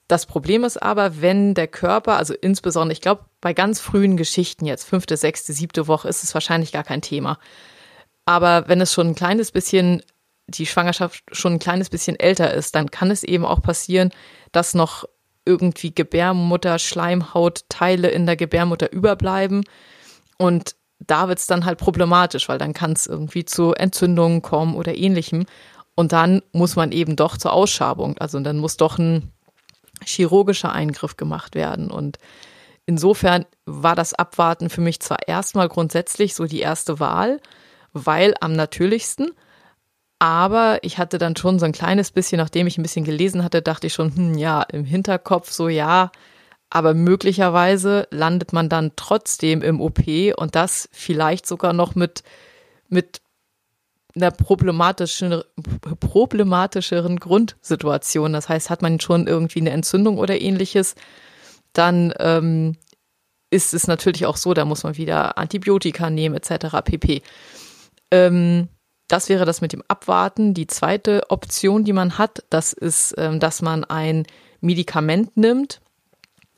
Das 0.06 0.26
Problem 0.26 0.64
ist 0.64 0.80
aber, 0.80 1.20
wenn 1.20 1.54
der 1.54 1.68
Körper, 1.68 2.16
also 2.16 2.34
insbesondere, 2.34 2.92
ich 2.92 3.00
glaube, 3.00 3.24
bei 3.40 3.52
ganz 3.52 3.80
frühen 3.80 4.16
Geschichten 4.16 4.64
jetzt, 4.64 4.84
fünfte, 4.84 5.16
sechste, 5.16 5.52
siebte 5.52 5.86
Woche, 5.86 6.08
ist 6.08 6.22
es 6.22 6.34
wahrscheinlich 6.34 6.72
gar 6.72 6.84
kein 6.84 7.02
Thema. 7.02 7.38
Aber 8.28 8.68
wenn 8.68 8.82
es 8.82 8.92
schon 8.92 9.06
ein 9.06 9.14
kleines 9.14 9.52
bisschen, 9.52 10.02
die 10.48 10.66
Schwangerschaft 10.66 11.24
schon 11.32 11.54
ein 11.54 11.58
kleines 11.58 11.88
bisschen 11.88 12.20
älter 12.20 12.52
ist, 12.52 12.74
dann 12.74 12.90
kann 12.90 13.10
es 13.10 13.22
eben 13.22 13.46
auch 13.46 13.62
passieren, 13.62 14.10
dass 14.52 14.74
noch 14.74 15.06
irgendwie 15.46 15.94
Gebärmutter, 15.94 16.78
Schleimhautteile 16.78 18.08
in 18.08 18.26
der 18.26 18.36
Gebärmutter 18.36 18.92
überbleiben. 18.92 19.64
Und 20.36 20.76
da 20.98 21.28
wird 21.28 21.38
es 21.38 21.46
dann 21.46 21.64
halt 21.64 21.78
problematisch, 21.78 22.50
weil 22.50 22.58
dann 22.58 22.74
kann 22.74 22.92
es 22.92 23.06
irgendwie 23.06 23.46
zu 23.46 23.72
Entzündungen 23.72 24.42
kommen 24.42 24.76
oder 24.76 24.94
ähnlichem. 24.94 25.46
Und 25.94 26.12
dann 26.12 26.42
muss 26.52 26.76
man 26.76 26.92
eben 26.92 27.16
doch 27.16 27.38
zur 27.38 27.54
Ausschabung. 27.54 28.18
Also 28.18 28.38
dann 28.40 28.58
muss 28.58 28.76
doch 28.76 28.98
ein 28.98 29.32
chirurgischer 30.04 30.70
Eingriff 30.70 31.16
gemacht 31.16 31.54
werden. 31.54 31.90
Und 31.90 32.18
insofern 32.84 33.46
war 33.64 33.96
das 33.96 34.12
Abwarten 34.12 34.68
für 34.68 34.82
mich 34.82 35.00
zwar 35.00 35.26
erstmal 35.26 35.70
grundsätzlich 35.70 36.34
so 36.34 36.44
die 36.44 36.60
erste 36.60 37.00
Wahl, 37.00 37.40
weil 37.92 38.34
am 38.40 38.52
natürlichsten, 38.52 39.32
aber 40.18 40.78
ich 40.82 40.98
hatte 40.98 41.18
dann 41.18 41.36
schon 41.36 41.58
so 41.58 41.66
ein 41.66 41.72
kleines 41.72 42.10
bisschen, 42.10 42.38
nachdem 42.38 42.66
ich 42.66 42.76
ein 42.76 42.82
bisschen 42.82 43.04
gelesen 43.04 43.44
hatte, 43.44 43.62
dachte 43.62 43.86
ich 43.86 43.94
schon, 43.94 44.14
hm, 44.14 44.34
ja, 44.38 44.62
im 44.62 44.84
Hinterkopf 44.84 45.50
so, 45.52 45.68
ja, 45.68 46.10
aber 46.70 46.92
möglicherweise 46.94 48.08
landet 48.10 48.52
man 48.52 48.68
dann 48.68 48.92
trotzdem 48.96 49.62
im 49.62 49.80
OP 49.80 50.00
und 50.36 50.54
das 50.54 50.88
vielleicht 50.92 51.46
sogar 51.46 51.72
noch 51.72 51.94
mit, 51.94 52.22
mit 52.88 53.22
einer 54.14 54.30
problematischen, 54.30 55.42
problematischeren 56.00 57.18
Grundsituation. 57.18 58.32
Das 58.32 58.48
heißt, 58.48 58.70
hat 58.70 58.82
man 58.82 59.00
schon 59.00 59.26
irgendwie 59.26 59.60
eine 59.60 59.70
Entzündung 59.70 60.18
oder 60.18 60.40
ähnliches, 60.40 60.94
dann 61.72 62.12
ähm, 62.18 62.76
ist 63.50 63.72
es 63.72 63.86
natürlich 63.86 64.26
auch 64.26 64.36
so, 64.36 64.52
da 64.52 64.64
muss 64.64 64.82
man 64.82 64.96
wieder 64.96 65.38
Antibiotika 65.38 66.10
nehmen 66.10 66.34
etc. 66.34 66.82
pp. 66.84 67.22
Ähm, 68.10 68.68
das 69.08 69.28
wäre 69.28 69.46
das 69.46 69.60
mit 69.60 69.72
dem 69.72 69.82
Abwarten. 69.88 70.54
Die 70.54 70.66
zweite 70.66 71.30
Option, 71.30 71.84
die 71.84 71.94
man 71.94 72.18
hat, 72.18 72.44
das 72.50 72.72
ist, 72.72 73.14
ähm, 73.16 73.40
dass 73.40 73.62
man 73.62 73.84
ein 73.84 74.26
Medikament 74.60 75.36
nimmt, 75.36 75.80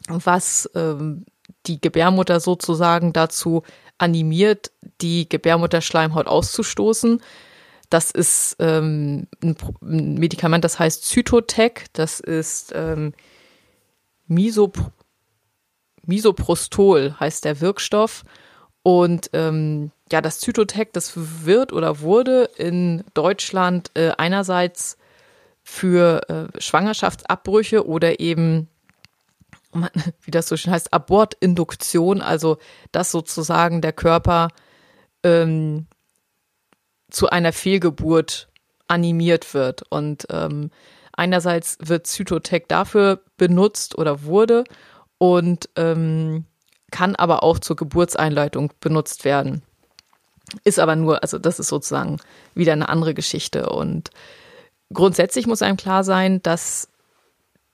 was 0.08 0.68
ähm, 0.74 1.26
die 1.66 1.80
Gebärmutter 1.80 2.40
sozusagen 2.40 3.12
dazu 3.12 3.62
animiert, 3.98 4.72
die 5.00 5.28
Gebärmutterschleimhaut 5.28 6.26
auszustoßen. 6.26 7.22
Das 7.90 8.10
ist 8.10 8.56
ähm, 8.58 9.26
ein, 9.42 9.56
Medikament, 9.80 10.64
das 10.64 10.78
heißt 10.78 11.04
Zytotec. 11.04 11.86
Das 11.92 12.20
ist 12.20 12.72
ähm, 12.74 13.12
Misop 14.26 14.92
Misoprostol, 16.06 17.14
heißt 17.20 17.44
der 17.44 17.60
Wirkstoff. 17.60 18.24
Und 18.82 19.30
ähm, 19.34 19.90
ja, 20.12 20.20
das 20.20 20.40
Zytotec, 20.40 20.92
das 20.92 21.12
wird 21.16 21.72
oder 21.72 22.00
wurde 22.00 22.50
in 22.56 23.04
Deutschland 23.14 23.90
äh, 23.94 24.10
einerseits 24.16 24.96
für 25.62 26.28
äh, 26.28 26.60
Schwangerschaftsabbrüche 26.60 27.86
oder 27.86 28.20
eben, 28.20 28.68
wie 30.22 30.30
das 30.30 30.48
so 30.48 30.56
schön 30.56 30.72
heißt, 30.72 30.92
Abortinduktion, 30.92 32.22
also 32.22 32.58
dass 32.92 33.12
sozusagen 33.12 33.80
der 33.80 33.92
Körper 33.92 34.48
ähm, 35.22 35.86
zu 37.10 37.28
einer 37.28 37.52
Fehlgeburt 37.52 38.48
animiert 38.88 39.54
wird. 39.54 39.84
Und 39.90 40.26
ähm, 40.30 40.70
einerseits 41.12 41.78
wird 41.80 42.06
Zytotec 42.06 42.68
dafür 42.68 43.22
benutzt 43.36 43.96
oder 43.96 44.24
wurde 44.24 44.64
und 45.18 45.68
ähm, 45.76 46.46
kann 46.90 47.14
aber 47.14 47.44
auch 47.44 47.60
zur 47.60 47.76
Geburtseinleitung 47.76 48.72
benutzt 48.80 49.24
werden. 49.24 49.62
Ist 50.64 50.78
aber 50.78 50.96
nur, 50.96 51.22
also 51.22 51.38
das 51.38 51.58
ist 51.58 51.68
sozusagen 51.68 52.18
wieder 52.54 52.72
eine 52.72 52.88
andere 52.88 53.14
Geschichte. 53.14 53.70
Und 53.70 54.10
grundsätzlich 54.92 55.46
muss 55.46 55.62
einem 55.62 55.76
klar 55.76 56.04
sein, 56.04 56.42
dass 56.42 56.88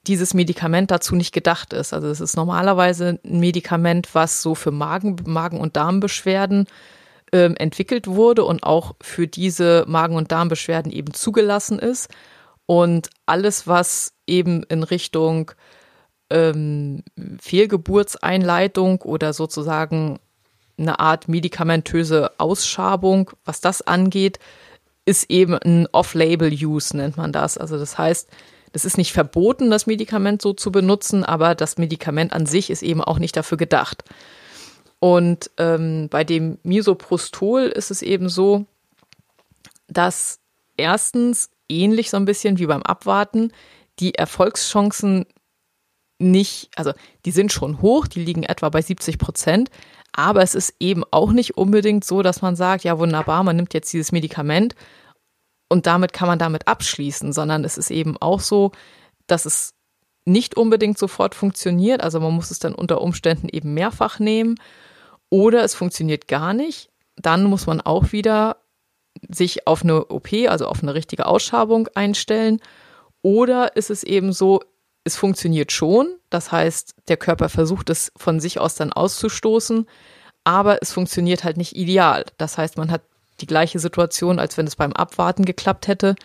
dieses 0.07 0.33
Medikament 0.33 0.91
dazu 0.91 1.15
nicht 1.15 1.33
gedacht 1.33 1.73
ist. 1.73 1.93
Also 1.93 2.07
es 2.07 2.21
ist 2.21 2.37
normalerweise 2.37 3.19
ein 3.23 3.39
Medikament, 3.39 4.13
was 4.13 4.41
so 4.41 4.55
für 4.55 4.71
Magen, 4.71 5.17
Magen- 5.25 5.59
und 5.59 5.75
Darmbeschwerden 5.75 6.67
ähm, 7.33 7.55
entwickelt 7.57 8.07
wurde 8.07 8.45
und 8.45 8.63
auch 8.63 8.95
für 9.01 9.27
diese 9.27 9.83
Magen- 9.87 10.15
und 10.15 10.31
Darmbeschwerden 10.31 10.91
eben 10.91 11.13
zugelassen 11.13 11.79
ist. 11.79 12.09
Und 12.65 13.09
alles, 13.25 13.67
was 13.67 14.13
eben 14.25 14.63
in 14.63 14.83
Richtung 14.83 15.51
ähm, 16.29 17.03
Fehlgeburtseinleitung 17.39 19.01
oder 19.01 19.33
sozusagen 19.33 20.19
eine 20.77 20.99
Art 20.99 21.27
medikamentöse 21.27 22.31
Ausschabung, 22.37 23.31
was 23.45 23.61
das 23.61 23.81
angeht, 23.81 24.39
ist 25.05 25.29
eben 25.29 25.55
ein 25.55 25.87
Off-Label-Use, 25.91 26.97
nennt 26.97 27.17
man 27.17 27.31
das. 27.31 27.57
Also 27.57 27.77
das 27.77 27.97
heißt, 27.97 28.29
es 28.73 28.85
ist 28.85 28.97
nicht 28.97 29.13
verboten, 29.13 29.71
das 29.71 29.87
Medikament 29.87 30.41
so 30.41 30.53
zu 30.53 30.71
benutzen, 30.71 31.23
aber 31.23 31.55
das 31.55 31.77
Medikament 31.77 32.33
an 32.33 32.45
sich 32.45 32.69
ist 32.69 32.83
eben 32.83 33.01
auch 33.01 33.17
nicht 33.17 33.35
dafür 33.35 33.57
gedacht. 33.57 34.03
Und 34.99 35.51
ähm, 35.57 36.09
bei 36.09 36.23
dem 36.23 36.57
Misoprostol 36.63 37.63
ist 37.63 37.91
es 37.91 38.01
eben 38.01 38.29
so, 38.29 38.65
dass 39.87 40.39
erstens 40.75 41.49
ähnlich 41.69 42.09
so 42.09 42.17
ein 42.17 42.25
bisschen 42.25 42.59
wie 42.59 42.65
beim 42.65 42.83
Abwarten 42.83 43.51
die 43.99 44.15
Erfolgschancen 44.15 45.25
nicht, 46.19 46.69
also 46.75 46.93
die 47.25 47.31
sind 47.31 47.51
schon 47.51 47.81
hoch, 47.81 48.07
die 48.07 48.23
liegen 48.23 48.43
etwa 48.43 48.69
bei 48.69 48.81
70 48.81 49.17
Prozent, 49.17 49.69
aber 50.11 50.41
es 50.41 50.55
ist 50.55 50.73
eben 50.79 51.03
auch 51.11 51.31
nicht 51.31 51.57
unbedingt 51.57 52.03
so, 52.03 52.23
dass 52.23 52.41
man 52.41 52.55
sagt, 52.55 52.83
ja 52.83 52.97
wunderbar, 52.97 53.43
man 53.43 53.55
nimmt 53.55 53.73
jetzt 53.73 53.93
dieses 53.93 54.11
Medikament 54.11 54.75
und 55.69 55.85
damit 55.85 56.13
kann 56.13 56.27
man 56.27 56.39
damit 56.39 56.67
abschließen, 56.67 57.33
sondern 57.33 57.63
es 57.63 57.77
ist 57.77 57.91
eben 57.91 58.17
auch 58.17 58.39
so, 58.39 58.71
dass 59.27 59.45
es 59.45 59.73
nicht 60.25 60.57
unbedingt 60.57 60.97
sofort 60.97 61.35
funktioniert, 61.35 62.01
also 62.01 62.19
man 62.19 62.33
muss 62.33 62.51
es 62.51 62.59
dann 62.59 62.73
unter 62.73 63.01
Umständen 63.01 63.47
eben 63.49 63.73
mehrfach 63.73 64.19
nehmen 64.19 64.55
oder 65.29 65.63
es 65.63 65.75
funktioniert 65.75 66.27
gar 66.27 66.53
nicht, 66.53 66.89
dann 67.15 67.43
muss 67.43 67.67
man 67.67 67.81
auch 67.81 68.11
wieder 68.11 68.57
sich 69.29 69.67
auf 69.67 69.83
eine 69.83 70.05
OP, 70.05 70.31
also 70.47 70.67
auf 70.67 70.83
eine 70.83 70.93
richtige 70.93 71.25
Ausschabung 71.25 71.87
einstellen. 71.95 72.61
Oder 73.21 73.75
ist 73.75 73.89
es 73.89 74.03
eben 74.03 74.31
so, 74.31 74.61
es 75.07 75.15
funktioniert 75.15 75.71
schon, 75.71 76.07
das 76.29 76.51
heißt, 76.51 76.93
der 77.07 77.17
Körper 77.17 77.49
versucht 77.49 77.89
es 77.89 78.11
von 78.15 78.39
sich 78.39 78.59
aus 78.59 78.75
dann 78.75 78.93
auszustoßen, 78.93 79.87
aber 80.43 80.81
es 80.81 80.91
funktioniert 80.91 81.43
halt 81.43 81.57
nicht 81.57 81.75
ideal. 81.75 82.25
Das 82.37 82.57
heißt, 82.57 82.77
man 82.77 82.91
hat 82.91 83.01
die 83.39 83.47
gleiche 83.47 83.79
Situation, 83.79 84.37
als 84.37 84.57
wenn 84.57 84.67
es 84.67 84.75
beim 84.75 84.93
Abwarten 84.93 85.45
geklappt 85.45 85.87
hätte 85.87 86.15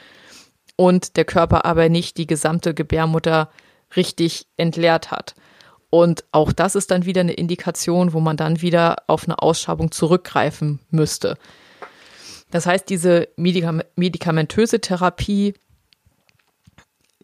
und 0.77 1.17
der 1.17 1.25
Körper 1.25 1.65
aber 1.65 1.89
nicht 1.89 2.17
die 2.19 2.27
gesamte 2.27 2.75
Gebärmutter 2.75 3.51
richtig 3.97 4.47
entleert 4.57 5.11
hat. 5.11 5.35
Und 5.91 6.25
auch 6.33 6.53
das 6.53 6.75
ist 6.75 6.91
dann 6.91 7.05
wieder 7.05 7.21
eine 7.21 7.35
Indikation, 7.35 8.13
wo 8.13 8.21
man 8.21 8.37
dann 8.37 8.63
wieder 8.63 8.97
auf 9.07 9.25
eine 9.25 9.41
Ausschabung 9.43 9.93
zurückgreifen 9.93 10.81
müsste. 10.91 11.37
Das 12.51 12.67
heißt, 12.67 12.89
diese 12.89 13.29
medikamentöse 13.37 14.81
Therapie 14.81 15.55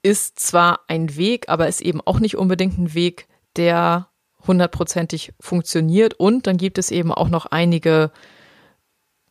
ist 0.03 0.39
zwar 0.39 0.81
ein 0.89 1.17
Weg, 1.17 1.49
aber 1.49 1.69
ist 1.69 1.81
eben 1.81 2.01
auch 2.05 2.21
nicht 2.21 2.37
unbedingt 2.37 2.79
ein 2.79 2.95
Weg, 2.95 3.27
der 3.57 4.09
hundertprozentig 4.47 5.33
funktioniert. 5.41 6.15
Und 6.15 6.47
dann 6.47 6.57
gibt 6.57 6.79
es 6.79 6.91
eben 6.91 7.13
auch 7.13 7.29
noch 7.29 7.47
einige 7.47 8.11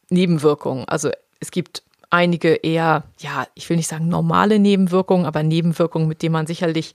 Nebenwirkungen. 0.09 0.85
Also 0.87 1.11
es 1.39 1.51
gibt 1.51 1.83
einige 2.09 2.55
eher, 2.55 3.03
ja, 3.19 3.47
ich 3.55 3.69
will 3.69 3.77
nicht 3.77 3.89
sagen 3.89 4.07
normale 4.07 4.59
Nebenwirkungen, 4.59 5.25
aber 5.25 5.43
Nebenwirkungen, 5.43 6.07
mit 6.07 6.21
denen 6.21 6.33
man 6.33 6.47
sicherlich 6.47 6.93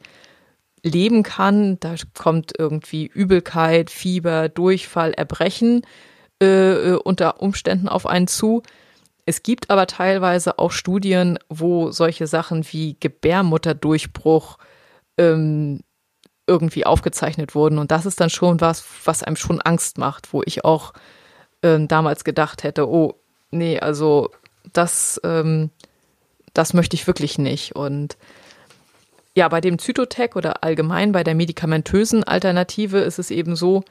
leben 0.83 1.23
kann. 1.23 1.79
Da 1.81 1.95
kommt 2.15 2.53
irgendwie 2.59 3.07
Übelkeit, 3.07 3.91
Fieber, 3.91 4.49
Durchfall, 4.49 5.13
Erbrechen 5.13 5.83
äh, 6.43 6.47
äh, 6.91 6.95
unter 6.97 7.41
Umständen 7.41 7.89
auf 7.89 8.07
einen 8.07 8.27
zu. 8.27 8.63
Es 9.25 9.43
gibt 9.43 9.71
aber 9.71 9.87
teilweise 9.87 10.59
auch 10.59 10.73
Studien, 10.73 11.39
wo 11.49 11.91
solche 11.91 12.27
Sachen 12.27 12.65
wie 12.73 12.97
Gebärmutterdurchbruch 12.99 14.59
ähm, 15.17 15.81
irgendwie 16.47 16.85
aufgezeichnet 16.87 17.55
wurden. 17.55 17.79
Und 17.79 17.93
das 17.93 18.05
ist 18.05 18.21
dann 18.21 18.31
schon 18.31 18.61
was, 18.61 18.85
was 19.05 19.23
einem 19.23 19.37
schon 19.37 19.61
Angst 19.61 19.99
macht, 19.99 20.33
wo 20.33 20.43
ich 20.45 20.65
auch 20.65 20.93
ähm, 21.63 21.87
damals 21.87 22.25
gedacht 22.25 22.65
hätte, 22.65 22.89
oh, 22.89 23.15
nee, 23.51 23.79
also 23.79 24.31
das, 24.73 25.21
ähm, 25.25 25.71
das 26.53 26.75
möchte 26.75 26.95
ich 26.97 27.07
wirklich 27.07 27.39
nicht. 27.39 27.77
Und 27.77 28.17
ja, 29.37 29.49
bei 29.49 29.61
dem 29.61 29.79
Zytotec 29.79 30.35
oder 30.35 30.65
allgemein 30.65 31.13
bei 31.13 31.23
der 31.23 31.35
medikamentösen 31.35 32.25
Alternative 32.25 32.99
ist 32.99 33.19
es 33.19 33.31
eben 33.31 33.55
so, 33.55 33.85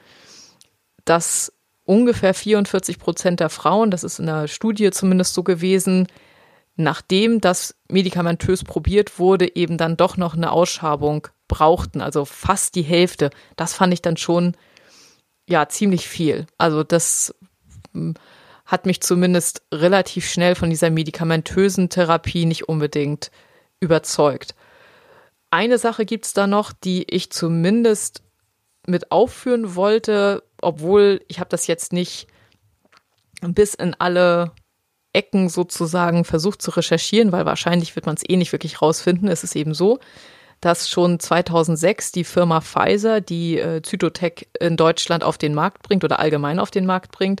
dass 1.04 1.52
ungefähr 1.84 2.34
44 2.34 2.98
Prozent 2.98 3.40
der 3.40 3.50
Frauen, 3.50 3.90
das 3.90 4.04
ist 4.04 4.18
in 4.18 4.26
der 4.26 4.48
Studie 4.48 4.90
zumindest 4.90 5.34
so 5.34 5.42
gewesen, 5.42 6.06
nachdem 6.76 7.40
das 7.40 7.74
medikamentös 7.88 8.64
probiert 8.64 9.18
wurde, 9.18 9.56
eben 9.56 9.76
dann 9.76 9.96
doch 9.96 10.16
noch 10.16 10.34
eine 10.34 10.52
Ausschabung 10.52 11.28
brauchten, 11.48 12.00
also 12.00 12.24
fast 12.24 12.74
die 12.74 12.82
Hälfte. 12.82 13.30
Das 13.56 13.74
fand 13.74 13.92
ich 13.92 14.02
dann 14.02 14.16
schon 14.16 14.56
ja 15.48 15.68
ziemlich 15.68 16.08
viel. 16.08 16.46
Also 16.56 16.82
das 16.82 17.34
hm, 17.92 18.14
hat 18.64 18.86
mich 18.86 19.02
zumindest 19.02 19.62
relativ 19.72 20.28
schnell 20.28 20.54
von 20.54 20.70
dieser 20.70 20.90
medikamentösen 20.90 21.88
Therapie 21.90 22.46
nicht 22.46 22.68
unbedingt 22.68 23.30
überzeugt. 23.80 24.54
Eine 25.50 25.76
Sache 25.76 26.06
gibt 26.06 26.24
es 26.24 26.32
da 26.32 26.46
noch, 26.46 26.72
die 26.72 27.04
ich 27.10 27.30
zumindest 27.30 28.22
mit 28.86 29.12
aufführen 29.12 29.74
wollte, 29.74 30.42
obwohl 30.62 31.20
ich 31.28 31.38
habe 31.38 31.50
das 31.50 31.66
jetzt 31.66 31.92
nicht 31.92 32.26
bis 33.42 33.74
in 33.74 33.94
alle 33.98 34.52
Ecken 35.12 35.48
sozusagen 35.48 36.24
versucht 36.24 36.62
zu 36.62 36.70
recherchieren, 36.70 37.32
weil 37.32 37.44
wahrscheinlich 37.44 37.94
wird 37.96 38.06
man 38.06 38.14
es 38.14 38.22
eh 38.26 38.36
nicht 38.36 38.52
wirklich 38.52 38.80
rausfinden. 38.80 39.28
Es 39.28 39.44
ist 39.44 39.56
eben 39.56 39.74
so, 39.74 39.98
dass 40.60 40.88
schon 40.88 41.18
2006 41.20 42.12
die 42.12 42.24
Firma 42.24 42.60
Pfizer 42.60 43.20
die 43.20 43.58
äh, 43.58 43.82
Zytotec 43.82 44.48
in 44.58 44.76
Deutschland 44.76 45.24
auf 45.24 45.36
den 45.36 45.54
Markt 45.54 45.82
bringt 45.82 46.04
oder 46.04 46.18
allgemein 46.18 46.58
auf 46.58 46.70
den 46.70 46.86
Markt 46.86 47.10
bringt, 47.10 47.40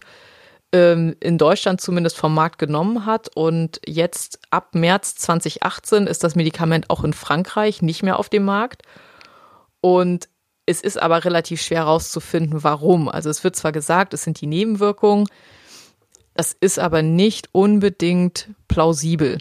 ähm, 0.72 1.16
in 1.20 1.38
Deutschland 1.38 1.80
zumindest 1.80 2.18
vom 2.18 2.34
Markt 2.34 2.58
genommen 2.58 3.06
hat. 3.06 3.30
Und 3.34 3.80
jetzt 3.86 4.40
ab 4.50 4.74
März 4.74 5.14
2018 5.14 6.06
ist 6.06 6.24
das 6.24 6.34
Medikament 6.34 6.90
auch 6.90 7.04
in 7.04 7.12
Frankreich 7.12 7.80
nicht 7.80 8.02
mehr 8.02 8.18
auf 8.18 8.28
dem 8.28 8.44
Markt. 8.44 8.82
Und 9.80 10.28
es 10.66 10.80
ist 10.80 11.00
aber 11.00 11.24
relativ 11.24 11.60
schwer 11.60 11.80
herauszufinden, 11.80 12.62
warum. 12.62 13.08
Also 13.08 13.30
es 13.30 13.42
wird 13.44 13.56
zwar 13.56 13.72
gesagt, 13.72 14.14
es 14.14 14.22
sind 14.22 14.40
die 14.40 14.46
Nebenwirkungen, 14.46 15.26
das 16.34 16.56
ist 16.58 16.78
aber 16.78 17.02
nicht 17.02 17.48
unbedingt 17.52 18.48
plausibel. 18.68 19.38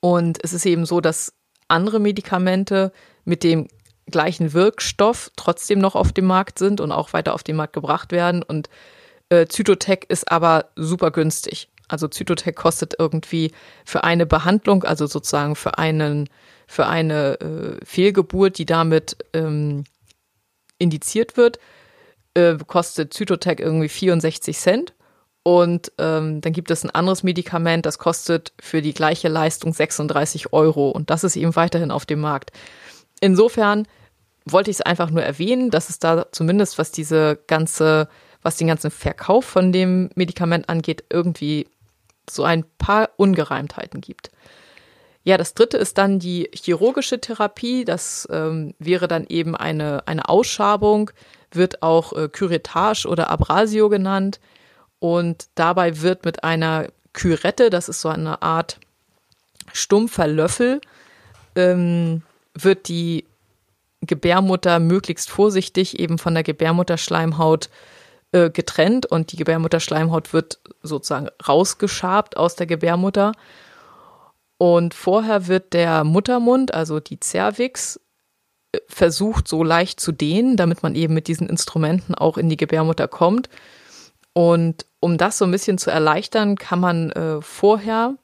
Und 0.00 0.38
es 0.44 0.52
ist 0.52 0.66
eben 0.66 0.86
so, 0.86 1.00
dass 1.00 1.32
andere 1.68 2.00
Medikamente 2.00 2.92
mit 3.24 3.42
dem 3.42 3.68
gleichen 4.10 4.52
Wirkstoff 4.52 5.30
trotzdem 5.36 5.78
noch 5.78 5.94
auf 5.94 6.12
dem 6.12 6.26
Markt 6.26 6.58
sind 6.58 6.80
und 6.80 6.92
auch 6.92 7.12
weiter 7.12 7.34
auf 7.34 7.42
den 7.42 7.56
Markt 7.56 7.72
gebracht 7.72 8.12
werden. 8.12 8.42
Und 8.42 8.68
äh, 9.30 9.46
Zytotec 9.46 10.06
ist 10.08 10.30
aber 10.30 10.66
super 10.76 11.10
günstig. 11.10 11.68
Also 11.88 12.08
Zytotec 12.08 12.56
kostet 12.56 12.94
irgendwie 12.98 13.52
für 13.84 14.04
eine 14.04 14.26
Behandlung, 14.26 14.84
also 14.84 15.06
sozusagen 15.06 15.56
für 15.56 15.78
einen, 15.78 16.28
für 16.66 16.86
eine 16.86 17.40
äh, 17.40 17.84
Fehlgeburt, 17.84 18.58
die 18.58 18.66
damit 18.66 19.16
ähm, 19.32 19.84
indiziert 20.80 21.36
wird, 21.36 21.60
äh, 22.34 22.56
kostet 22.66 23.14
Zytotec 23.14 23.60
irgendwie 23.60 23.88
64 23.88 24.58
Cent. 24.58 24.94
Und 25.42 25.92
ähm, 25.98 26.40
dann 26.40 26.52
gibt 26.52 26.70
es 26.70 26.84
ein 26.84 26.90
anderes 26.90 27.22
Medikament, 27.22 27.86
das 27.86 27.98
kostet 27.98 28.52
für 28.60 28.82
die 28.82 28.92
gleiche 28.92 29.28
Leistung 29.28 29.72
36 29.72 30.52
Euro. 30.52 30.90
Und 30.90 31.10
das 31.10 31.22
ist 31.22 31.36
eben 31.36 31.54
weiterhin 31.54 31.92
auf 31.92 32.04
dem 32.04 32.20
Markt. 32.20 32.50
Insofern 33.20 33.86
wollte 34.44 34.70
ich 34.70 34.78
es 34.78 34.82
einfach 34.82 35.10
nur 35.10 35.22
erwähnen, 35.22 35.70
dass 35.70 35.88
es 35.88 35.98
da 35.98 36.26
zumindest, 36.32 36.78
was 36.78 36.90
diese 36.90 37.38
ganze 37.46 38.08
was 38.42 38.56
den 38.56 38.68
ganzen 38.68 38.90
Verkauf 38.90 39.44
von 39.44 39.72
dem 39.72 40.10
Medikament 40.14 40.68
angeht, 40.68 41.04
irgendwie 41.10 41.68
so 42.28 42.44
ein 42.44 42.64
paar 42.78 43.10
Ungereimtheiten 43.16 44.00
gibt. 44.00 44.30
Ja, 45.22 45.36
das 45.36 45.54
dritte 45.54 45.76
ist 45.76 45.98
dann 45.98 46.18
die 46.18 46.50
chirurgische 46.52 47.20
Therapie. 47.20 47.84
Das 47.84 48.26
ähm, 48.30 48.74
wäre 48.78 49.06
dann 49.06 49.26
eben 49.28 49.54
eine, 49.54 50.06
eine 50.06 50.28
Ausschabung, 50.28 51.10
wird 51.52 51.82
auch 51.82 52.12
äh, 52.14 52.28
Curettage 52.28 53.06
oder 53.06 53.28
Abrasio 53.28 53.88
genannt. 53.88 54.40
Und 54.98 55.48
dabei 55.54 56.00
wird 56.00 56.24
mit 56.24 56.44
einer 56.44 56.88
Kürette, 57.12 57.70
das 57.70 57.88
ist 57.88 58.00
so 58.00 58.08
eine 58.08 58.42
Art 58.42 58.78
stumpfer 59.72 60.26
Löffel, 60.26 60.80
ähm, 61.54 62.22
wird 62.54 62.88
die 62.88 63.24
Gebärmutter 64.02 64.78
möglichst 64.78 65.30
vorsichtig 65.30 65.98
eben 65.98 66.18
von 66.18 66.34
der 66.34 66.42
Gebärmutterschleimhaut 66.42 67.68
äh, 68.32 68.50
getrennt 68.50 69.06
und 69.06 69.32
die 69.32 69.36
Gebärmutterschleimhaut 69.36 70.32
wird 70.32 70.58
sozusagen 70.82 71.28
rausgeschabt 71.46 72.36
aus 72.36 72.56
der 72.56 72.66
Gebärmutter. 72.66 73.32
Und 74.60 74.92
vorher 74.92 75.46
wird 75.46 75.72
der 75.72 76.04
Muttermund, 76.04 76.74
also 76.74 77.00
die 77.00 77.18
Cervix, 77.18 77.98
äh, 78.72 78.78
versucht 78.88 79.48
so 79.48 79.64
leicht 79.64 80.00
zu 80.00 80.12
dehnen, 80.12 80.58
damit 80.58 80.82
man 80.82 80.94
eben 80.94 81.14
mit 81.14 81.28
diesen 81.28 81.48
Instrumenten 81.48 82.14
auch 82.14 82.36
in 82.36 82.50
die 82.50 82.58
Gebärmutter 82.58 83.08
kommt. 83.08 83.48
Und 84.34 84.84
um 85.00 85.16
das 85.16 85.38
so 85.38 85.46
ein 85.46 85.50
bisschen 85.50 85.78
zu 85.78 85.90
erleichtern, 85.90 86.56
kann 86.56 86.78
man 86.78 87.10
äh, 87.12 87.40
vorher 87.40 88.16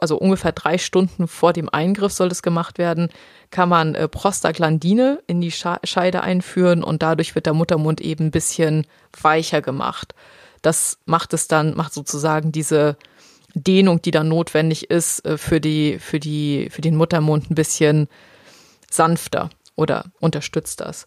also 0.00 0.16
ungefähr 0.16 0.52
drei 0.52 0.78
Stunden 0.78 1.28
vor 1.28 1.52
dem 1.52 1.68
Eingriff 1.68 2.12
soll 2.12 2.30
das 2.30 2.42
gemacht 2.42 2.78
werden, 2.78 3.10
kann 3.50 3.68
man 3.68 3.94
äh, 3.94 4.08
Prostaglandine 4.08 5.22
in 5.26 5.42
die 5.42 5.52
Scheide 5.52 6.22
einführen 6.22 6.82
und 6.82 7.02
dadurch 7.02 7.34
wird 7.34 7.44
der 7.44 7.52
Muttermund 7.52 8.00
eben 8.00 8.26
ein 8.26 8.30
bisschen 8.30 8.86
weicher 9.20 9.60
gemacht. 9.60 10.14
Das 10.62 10.98
macht 11.04 11.34
es 11.34 11.46
dann, 11.46 11.76
macht 11.76 11.92
sozusagen 11.92 12.52
diese 12.52 12.96
Dehnung, 13.62 14.02
die 14.02 14.10
dann 14.10 14.28
notwendig 14.28 14.90
ist, 14.90 15.24
äh, 15.24 15.38
für 15.38 15.60
die, 15.60 15.98
für 15.98 16.20
die, 16.20 16.68
für 16.70 16.80
den 16.80 16.96
Muttermund 16.96 17.50
ein 17.50 17.54
bisschen 17.54 18.08
sanfter 18.90 19.50
oder 19.76 20.06
unterstützt 20.20 20.80
das. 20.80 21.04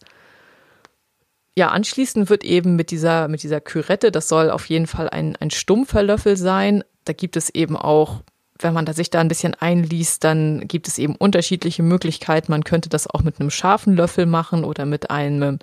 Ja, 1.54 1.68
anschließend 1.68 2.30
wird 2.30 2.44
eben 2.44 2.76
mit 2.76 2.90
dieser, 2.90 3.28
mit 3.28 3.42
dieser 3.42 3.60
Kürette, 3.60 4.10
das 4.10 4.28
soll 4.28 4.50
auf 4.50 4.66
jeden 4.66 4.86
Fall 4.86 5.10
ein, 5.10 5.36
ein 5.36 5.50
stumpfer 5.50 6.02
Löffel 6.02 6.36
sein. 6.36 6.82
Da 7.04 7.12
gibt 7.12 7.36
es 7.36 7.50
eben 7.50 7.76
auch, 7.76 8.22
wenn 8.58 8.72
man 8.72 8.86
da 8.86 8.94
sich 8.94 9.10
da 9.10 9.20
ein 9.20 9.28
bisschen 9.28 9.54
einliest, 9.54 10.24
dann 10.24 10.66
gibt 10.66 10.88
es 10.88 10.96
eben 10.98 11.14
unterschiedliche 11.14 11.82
Möglichkeiten. 11.82 12.52
Man 12.52 12.64
könnte 12.64 12.88
das 12.88 13.06
auch 13.06 13.22
mit 13.22 13.38
einem 13.38 13.50
scharfen 13.50 13.96
Löffel 13.96 14.24
machen 14.24 14.64
oder 14.64 14.86
mit 14.86 15.10
einem, 15.10 15.58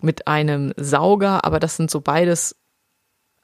mit 0.00 0.26
einem 0.26 0.72
Sauger, 0.76 1.44
aber 1.44 1.60
das 1.60 1.76
sind 1.76 1.90
so 1.90 2.00
beides 2.00 2.56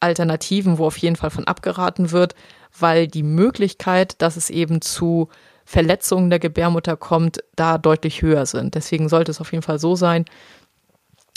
Alternativen, 0.01 0.79
wo 0.79 0.87
auf 0.87 0.97
jeden 0.99 1.17
Fall 1.17 1.31
von 1.31 1.47
abgeraten 1.47 2.11
wird, 2.11 2.35
weil 2.79 3.07
die 3.09 3.23
Möglichkeit, 3.23 4.21
dass 4.21 4.37
es 4.37 4.51
eben 4.51 4.81
zu 4.81 5.29
Verletzungen 5.65 6.31
der 6.31 6.39
Gebärmutter 6.39 6.97
kommt, 6.97 7.43
da 7.57 7.79
deutlich 7.79 8.23
höher 8.23 8.47
sind. 8.47 8.75
Deswegen 8.75 9.09
sollte 9.09 9.31
es 9.31 9.41
auf 9.41 9.53
jeden 9.53 9.63
Fall 9.63 9.79
so 9.79 9.97
sein, 9.97 10.25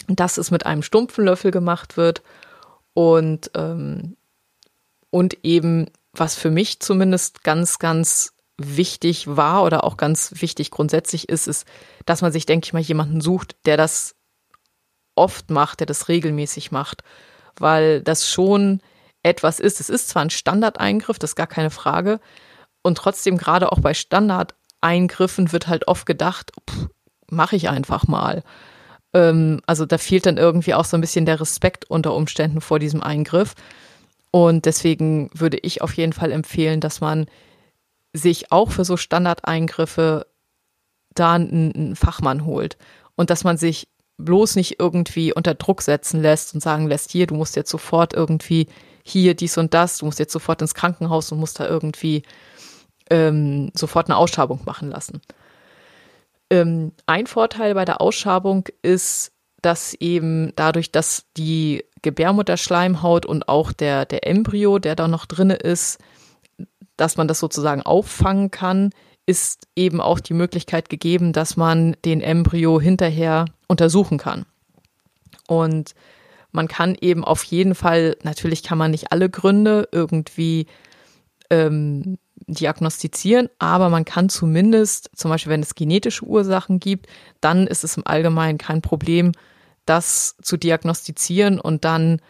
dass 0.06 0.38
es 0.38 0.50
mit 0.50 0.66
einem 0.66 0.82
stumpfen 0.82 1.24
Löffel 1.24 1.50
gemacht 1.50 1.96
wird 1.96 2.22
und, 2.94 3.50
ähm, 3.54 4.16
und 5.10 5.44
eben, 5.44 5.86
was 6.12 6.34
für 6.34 6.50
mich 6.50 6.80
zumindest 6.80 7.44
ganz, 7.44 7.78
ganz 7.78 8.34
wichtig 8.58 9.28
war 9.28 9.62
oder 9.64 9.84
auch 9.84 9.96
ganz 9.96 10.42
wichtig 10.42 10.70
grundsätzlich 10.70 11.28
ist, 11.28 11.46
ist, 11.46 11.66
dass 12.06 12.22
man 12.22 12.32
sich, 12.32 12.44
denke 12.44 12.66
ich 12.66 12.72
mal, 12.72 12.82
jemanden 12.82 13.20
sucht, 13.20 13.56
der 13.66 13.76
das 13.76 14.16
oft 15.14 15.50
macht, 15.50 15.80
der 15.80 15.86
das 15.86 16.08
regelmäßig 16.08 16.72
macht, 16.72 17.02
weil 17.56 18.02
das 18.02 18.28
schon 18.28 18.80
etwas 19.22 19.60
ist. 19.60 19.80
Es 19.80 19.88
ist 19.88 20.08
zwar 20.08 20.22
ein 20.22 20.30
Standardeingriff, 20.30 21.18
das 21.18 21.30
ist 21.30 21.36
gar 21.36 21.46
keine 21.46 21.70
Frage, 21.70 22.20
und 22.82 22.96
trotzdem 22.98 23.36
gerade 23.36 23.72
auch 23.72 23.80
bei 23.80 23.94
Standardeingriffen 23.94 25.52
wird 25.52 25.68
halt 25.68 25.88
oft 25.88 26.06
gedacht, 26.06 26.52
mache 27.30 27.56
ich 27.56 27.68
einfach 27.68 28.06
mal. 28.06 28.42
Ähm, 29.12 29.60
also 29.66 29.86
da 29.86 29.98
fehlt 29.98 30.26
dann 30.26 30.36
irgendwie 30.36 30.74
auch 30.74 30.84
so 30.84 30.96
ein 30.96 31.00
bisschen 31.00 31.26
der 31.26 31.40
Respekt 31.40 31.90
unter 31.90 32.14
Umständen 32.14 32.60
vor 32.60 32.78
diesem 32.78 33.02
Eingriff. 33.02 33.54
Und 34.30 34.66
deswegen 34.66 35.30
würde 35.34 35.58
ich 35.58 35.82
auf 35.82 35.94
jeden 35.94 36.12
Fall 36.12 36.32
empfehlen, 36.32 36.80
dass 36.80 37.00
man 37.00 37.26
sich 38.12 38.52
auch 38.52 38.70
für 38.70 38.84
so 38.84 38.96
Standardeingriffe 38.96 40.26
da 41.14 41.34
einen, 41.34 41.72
einen 41.74 41.96
Fachmann 41.96 42.44
holt 42.44 42.76
und 43.16 43.30
dass 43.30 43.44
man 43.44 43.56
sich 43.56 43.88
bloß 44.18 44.56
nicht 44.56 44.80
irgendwie 44.80 45.32
unter 45.32 45.54
Druck 45.54 45.82
setzen 45.82 46.20
lässt 46.20 46.54
und 46.54 46.60
sagen 46.60 46.88
lässt, 46.88 47.10
hier, 47.12 47.26
du 47.26 47.34
musst 47.34 47.56
jetzt 47.56 47.70
sofort 47.70 48.12
irgendwie 48.14 48.66
hier 49.08 49.34
dies 49.34 49.58
und 49.58 49.74
das, 49.74 49.98
du 49.98 50.06
musst 50.06 50.18
jetzt 50.18 50.32
sofort 50.32 50.60
ins 50.62 50.74
Krankenhaus 50.74 51.32
und 51.32 51.38
musst 51.38 51.60
da 51.60 51.66
irgendwie 51.66 52.22
ähm, 53.10 53.70
sofort 53.74 54.08
eine 54.08 54.16
Ausschabung 54.16 54.60
machen 54.64 54.90
lassen. 54.90 55.20
Ähm, 56.50 56.92
ein 57.06 57.26
Vorteil 57.26 57.74
bei 57.74 57.84
der 57.84 58.00
Ausschabung 58.00 58.68
ist, 58.82 59.32
dass 59.60 59.94
eben 59.94 60.52
dadurch, 60.56 60.92
dass 60.92 61.24
die 61.36 61.84
Gebärmutterschleimhaut 62.02 63.26
und 63.26 63.48
auch 63.48 63.72
der, 63.72 64.04
der 64.04 64.26
Embryo, 64.26 64.78
der 64.78 64.94
da 64.94 65.08
noch 65.08 65.26
drinne 65.26 65.56
ist, 65.56 65.98
dass 66.96 67.16
man 67.16 67.28
das 67.28 67.40
sozusagen 67.40 67.82
auffangen 67.82 68.50
kann, 68.50 68.90
ist 69.26 69.66
eben 69.76 70.00
auch 70.00 70.20
die 70.20 70.34
Möglichkeit 70.34 70.88
gegeben, 70.88 71.32
dass 71.32 71.56
man 71.56 71.96
den 72.04 72.20
Embryo 72.20 72.80
hinterher 72.80 73.44
untersuchen 73.66 74.16
kann. 74.16 74.46
Und 75.46 75.94
man 76.52 76.68
kann 76.68 76.96
eben 77.00 77.24
auf 77.24 77.44
jeden 77.44 77.74
Fall, 77.74 78.16
natürlich 78.22 78.62
kann 78.62 78.78
man 78.78 78.90
nicht 78.90 79.12
alle 79.12 79.28
Gründe 79.28 79.88
irgendwie 79.92 80.66
ähm, 81.50 82.18
diagnostizieren, 82.46 83.48
aber 83.58 83.88
man 83.90 84.04
kann 84.04 84.28
zumindest, 84.28 85.10
zum 85.14 85.30
Beispiel 85.30 85.52
wenn 85.52 85.62
es 85.62 85.74
genetische 85.74 86.24
Ursachen 86.24 86.80
gibt, 86.80 87.06
dann 87.40 87.66
ist 87.66 87.84
es 87.84 87.96
im 87.96 88.06
Allgemeinen 88.06 88.58
kein 88.58 88.80
Problem, 88.80 89.32
das 89.84 90.36
zu 90.42 90.56
diagnostizieren 90.56 91.60
und 91.60 91.84
dann 91.84 92.20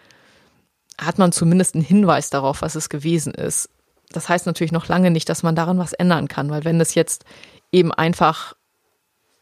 hat 1.00 1.18
man 1.18 1.30
zumindest 1.30 1.74
einen 1.74 1.84
Hinweis 1.84 2.30
darauf, 2.30 2.62
was 2.62 2.74
es 2.74 2.88
gewesen 2.88 3.34
ist. 3.34 3.70
Das 4.10 4.28
heißt 4.28 4.46
natürlich 4.46 4.72
noch 4.72 4.88
lange 4.88 5.10
nicht, 5.10 5.28
dass 5.28 5.42
man 5.42 5.54
daran 5.54 5.78
was 5.78 5.92
ändern 5.92 6.28
kann, 6.28 6.50
weil 6.50 6.64
wenn 6.64 6.78
das 6.78 6.94
jetzt 6.94 7.24
eben 7.70 7.92
einfach, 7.92 8.54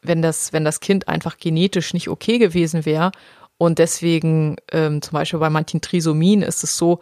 wenn 0.02 0.20
das, 0.20 0.52
wenn 0.52 0.64
das 0.64 0.80
Kind 0.80 1.08
einfach 1.08 1.38
genetisch 1.38 1.94
nicht 1.94 2.08
okay 2.08 2.38
gewesen 2.38 2.84
wäre 2.84 3.12
und 3.58 3.78
deswegen 3.78 4.56
ähm, 4.70 5.00
zum 5.02 5.12
Beispiel 5.12 5.38
bei 5.38 5.50
manchen 5.50 5.80
Trisomien 5.80 6.42
ist 6.42 6.62
es 6.62 6.76
so, 6.76 7.00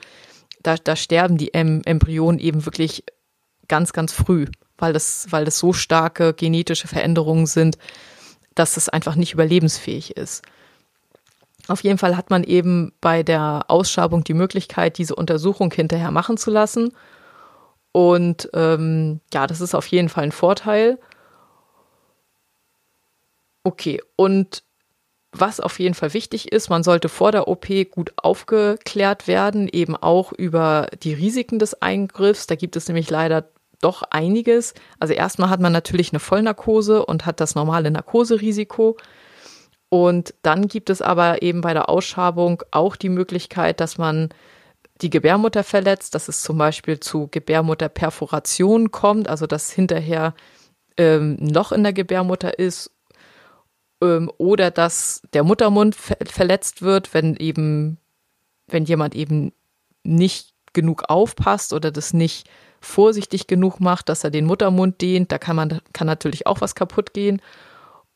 da, 0.63 0.77
da 0.77 0.97
sterben 0.97 1.37
die 1.37 1.53
em 1.53 1.83
Embryonen 1.85 2.41
eben 2.41 2.65
wirklich 2.65 3.05
ganz, 3.69 3.93
ganz 3.93 4.13
früh, 4.13 4.47
weil 4.79 4.93
das, 4.93 5.27
weil 5.31 5.45
das 5.45 5.59
so 5.59 5.73
starke 5.73 6.33
genetische 6.35 6.89
Veränderungen 6.89 7.47
sind, 7.47 7.79
dass 8.55 8.77
es 8.77 8.89
einfach 8.89 9.17
nicht 9.17 9.33
überlebensfähig 9.33 10.17
ist. 10.17 10.43
Auf 11.67 11.83
jeden 11.83 11.99
Fall 11.99 12.17
hat 12.17 12.31
man 12.31 12.45
eben 12.45 12.93
bei 13.01 13.23
der 13.23 13.65
Ausschabung 13.69 14.23
die 14.23 14.35
Möglichkeit, 14.35 14.99
diese 14.99 15.15
Untersuchung 15.15 15.73
hinterher 15.73 16.11
machen 16.11 16.37
zu 16.37 16.51
lassen. 16.51 16.93
Und 17.91 18.51
ähm, 18.53 19.21
ja, 19.33 19.47
das 19.47 19.61
ist 19.61 19.75
auf 19.75 19.87
jeden 19.87 20.09
Fall 20.09 20.25
ein 20.25 20.33
Vorteil. 20.33 20.99
Okay, 23.63 24.03
und 24.17 24.63
was 25.35 25.61
auf 25.61 25.79
jeden 25.79 25.95
Fall 25.95 26.15
wichtig 26.15 26.53
ist, 26.53 26.71
man 26.71 26.83
sollte 26.83 27.09
vor 27.09 27.33
der 27.33 27.49
OP 27.49 27.67
gut 27.91 28.13
aufgeklärt 28.17 29.27
werden, 29.27 29.69
eben 29.71 29.97
auch 29.97 30.33
über 30.33 30.89
die 31.03 31.13
Risiken 31.13 31.59
des 31.59 31.83
Eingriffs. 31.83 32.47
Da 32.47 32.55
gibt 32.55 32.77
es 32.77 32.89
nämlich 32.89 33.11
leider 33.11 33.49
doch 33.81 34.03
einiges. 34.03 34.75
Also 34.99 35.13
erstmal 35.13 35.51
hat 35.51 35.61
man 35.61 35.73
natürlich 35.73 36.13
eine 36.13 36.21
Vollnarkose 36.21 37.05
und 37.05 37.27
hat 37.27 37.41
das 37.41 37.55
normale 37.55 37.91
Narkoserisiko. 37.91 38.97
Und 39.89 40.35
dann 40.43 40.69
gibt 40.69 40.91
es 40.91 41.03
aber 41.03 41.43
eben 41.43 41.61
bei 41.61 41.75
der 41.75 41.89
Ausschabung 41.89 42.63
auch 42.71 42.97
die 42.97 43.11
Möglichkeit, 43.11 43.81
dass 43.81 43.99
man 43.99 44.31
die 45.03 45.11
Gebärmutter 45.11 45.65
verletzt, 45.65 46.15
dass 46.15 46.29
es 46.29 46.43
zum 46.43 46.57
Beispiel 46.57 47.01
zu 47.01 47.29
Gebärmutterperforation 47.31 48.91
kommt, 48.91 49.29
also 49.29 49.47
dass 49.47 49.71
hinterher 49.71 50.35
ähm, 50.97 51.37
ein 51.41 51.51
Loch 51.51 51.73
in 51.73 51.83
der 51.83 51.93
Gebärmutter 51.93 52.59
ist 52.59 52.94
ähm, 54.05 54.31
oder 54.39 54.71
dass 54.71 55.23
der 55.33 55.45
Muttermund 55.45 55.95
ver 55.95 56.17
verletzt 56.27 56.83
wird, 56.83 57.15
wenn 57.15 57.37
eben, 57.37 57.99
wenn 58.67 58.85
jemand 58.85 59.15
eben 59.15 59.53
nicht 60.03 60.55
genug 60.73 61.05
aufpasst 61.09 61.73
oder 61.73 61.91
das 61.91 62.13
nicht 62.13 62.49
vorsichtig 62.81 63.47
genug 63.47 63.81
macht, 63.81 64.09
dass 64.09 64.25
er 64.25 64.31
den 64.31 64.45
Muttermund 64.45 65.01
dehnt. 65.01 65.33
Da 65.33 65.39
kann 65.39 65.57
man, 65.57 65.81
kann 65.93 66.07
natürlich 66.07 66.47
auch 66.47 66.61
was 66.61 66.75
kaputt 66.75 67.15
gehen. 67.15 67.41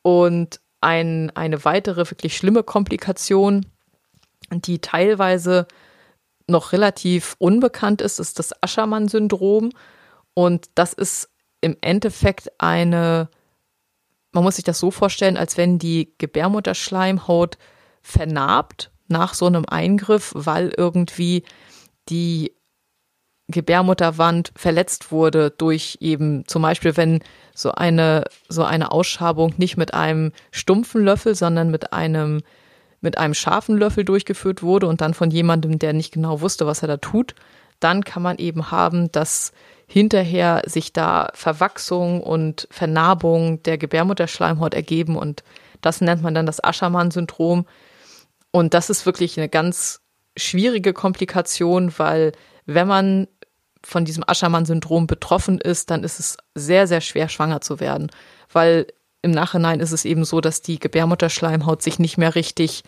Und 0.03 0.61
ein, 0.81 1.31
eine 1.35 1.65
weitere 1.65 2.11
wirklich 2.11 2.37
schlimme 2.37 2.63
Komplikation, 2.63 3.67
die 4.51 4.79
teilweise 4.81 5.67
noch 6.47 6.73
relativ 6.73 7.37
unbekannt 7.39 8.01
ist, 8.01 8.19
ist 8.19 8.39
das 8.39 8.53
Aschermann-Syndrom. 8.63 9.71
Und 10.35 10.67
das 10.75 10.93
ist 10.93 11.31
im 11.61 11.77
Endeffekt 11.81 12.51
eine, 12.59 13.29
man 14.33 14.45
muss 14.45 14.57
sich 14.57 14.65
das 14.65 14.79
so 14.79 14.91
vorstellen, 14.91 15.37
als 15.37 15.57
wenn 15.57 15.79
die 15.79 16.15
Gebärmutterschleimhaut 16.19 17.59
vernarbt 18.03 18.91
nach 19.09 19.35
so 19.35 19.47
einem 19.47 19.65
Eingriff, 19.67 20.33
weil 20.35 20.73
irgendwie 20.77 21.45
die 22.09 22.53
Gebärmutterwand 23.49 24.53
verletzt 24.57 25.11
wurde 25.11 25.51
durch 25.51 25.97
eben 26.01 26.47
zum 26.47 26.63
Beispiel, 26.63 26.97
wenn 26.99 27.21
so 27.55 27.73
eine, 27.73 28.25
so 28.49 28.63
eine 28.63 28.93
Ausschabung 28.93 29.55
nicht 29.57 29.79
mit 29.79 29.95
einem 29.95 30.33
stumpfen 30.51 31.03
Löffel, 31.03 31.35
sondern 31.35 31.71
mit 31.71 31.95
einem, 31.95 32.43
mit 33.01 33.17
einem 33.17 33.33
scharfen 33.33 33.79
Löffel 33.79 34.05
durchgeführt 34.05 34.63
wurde 34.63 34.87
und 34.87 35.01
dann 35.01 35.15
von 35.15 35.31
jemandem, 35.31 35.79
der 35.79 35.95
nicht 35.95 36.13
genau 36.13 36.43
wusste, 36.43 36.67
was 36.67 36.83
er 36.83 36.89
da 36.89 36.97
tut, 36.99 37.35
dann 37.81 38.05
kann 38.05 38.23
man 38.23 38.37
eben 38.37 38.71
haben, 38.71 39.11
dass 39.13 39.53
hinterher 39.89 40.63
sich 40.67 40.93
da 40.93 41.31
Verwachsung 41.35 42.23
und 42.23 42.69
Vernarbung 42.71 43.63
der 43.63 43.79
Gebärmutterschleimhaut 43.79 44.75
ergeben 44.75 45.17
und 45.17 45.43
das 45.81 46.01
nennt 46.01 46.23
man 46.23 46.35
dann 46.35 46.47
das 46.47 46.63
Aschermann-Syndrom. 46.63 47.67
Und 48.51 48.75
das 48.75 48.91
ist 48.91 49.07
wirklich 49.07 49.39
eine 49.39 49.49
ganz 49.49 50.01
schwierige 50.37 50.93
Komplikation, 50.93 51.93
weil 51.97 52.33
wenn 52.67 52.87
man 52.87 53.29
von 53.83 54.05
diesem 54.05 54.25
Aschermann-Syndrom 54.27 55.07
betroffen 55.07 55.59
ist, 55.59 55.91
dann 55.91 56.05
ist 56.05 56.19
es 56.19 56.37
sehr, 56.55 56.87
sehr 56.87 57.01
schwer, 57.01 57.29
schwanger 57.29 57.61
zu 57.61 57.81
werden. 57.81 58.11
Weil 58.53 58.89
im 59.23 59.31
Nachhinein 59.31 59.81
ist 59.81 59.93
es 59.93 60.05
eben 60.05 60.25
so, 60.25 60.41
dass 60.41 60.63
die 60.63 60.79
Gebärmutterschleimhaut 60.79 61.83
sich 61.83 61.99
nicht 61.99 62.19
mehr 62.19 62.35
richtig 62.35 62.83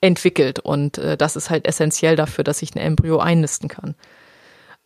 entwickelt. 0.00 0.58
Und 0.58 0.98
äh, 0.98 1.16
das 1.16 1.36
ist 1.36 1.50
halt 1.50 1.66
essentiell 1.66 2.16
dafür, 2.16 2.42
dass 2.42 2.58
sich 2.58 2.74
ein 2.74 2.80
Embryo 2.80 3.18
einnisten 3.18 3.68
kann. 3.68 3.94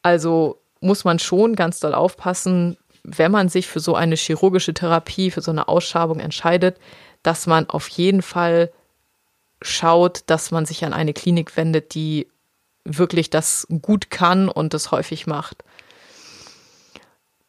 Also 0.02 0.60
muss 0.80 1.04
man 1.04 1.18
schon 1.18 1.56
ganz 1.56 1.80
doll 1.80 1.94
aufpassen, 1.94 2.76
wenn 3.02 3.32
man 3.32 3.48
sich 3.48 3.66
für 3.66 3.80
so 3.80 3.94
eine 3.94 4.16
chirurgische 4.16 4.74
Therapie, 4.74 5.30
für 5.30 5.40
so 5.40 5.50
eine 5.50 5.68
Ausschabung 5.68 6.20
entscheidet, 6.20 6.78
dass 7.22 7.46
man 7.46 7.68
auf 7.68 7.88
jeden 7.88 8.22
Fall 8.22 8.70
schaut, 9.62 10.22
dass 10.26 10.50
man 10.50 10.66
sich 10.66 10.84
an 10.84 10.92
eine 10.92 11.12
Klinik 11.12 11.56
wendet, 11.56 11.94
die 11.94 12.28
wirklich 12.84 13.30
das 13.30 13.66
gut 13.82 14.10
kann 14.10 14.48
und 14.48 14.74
das 14.74 14.90
häufig 14.90 15.26
macht. 15.26 15.64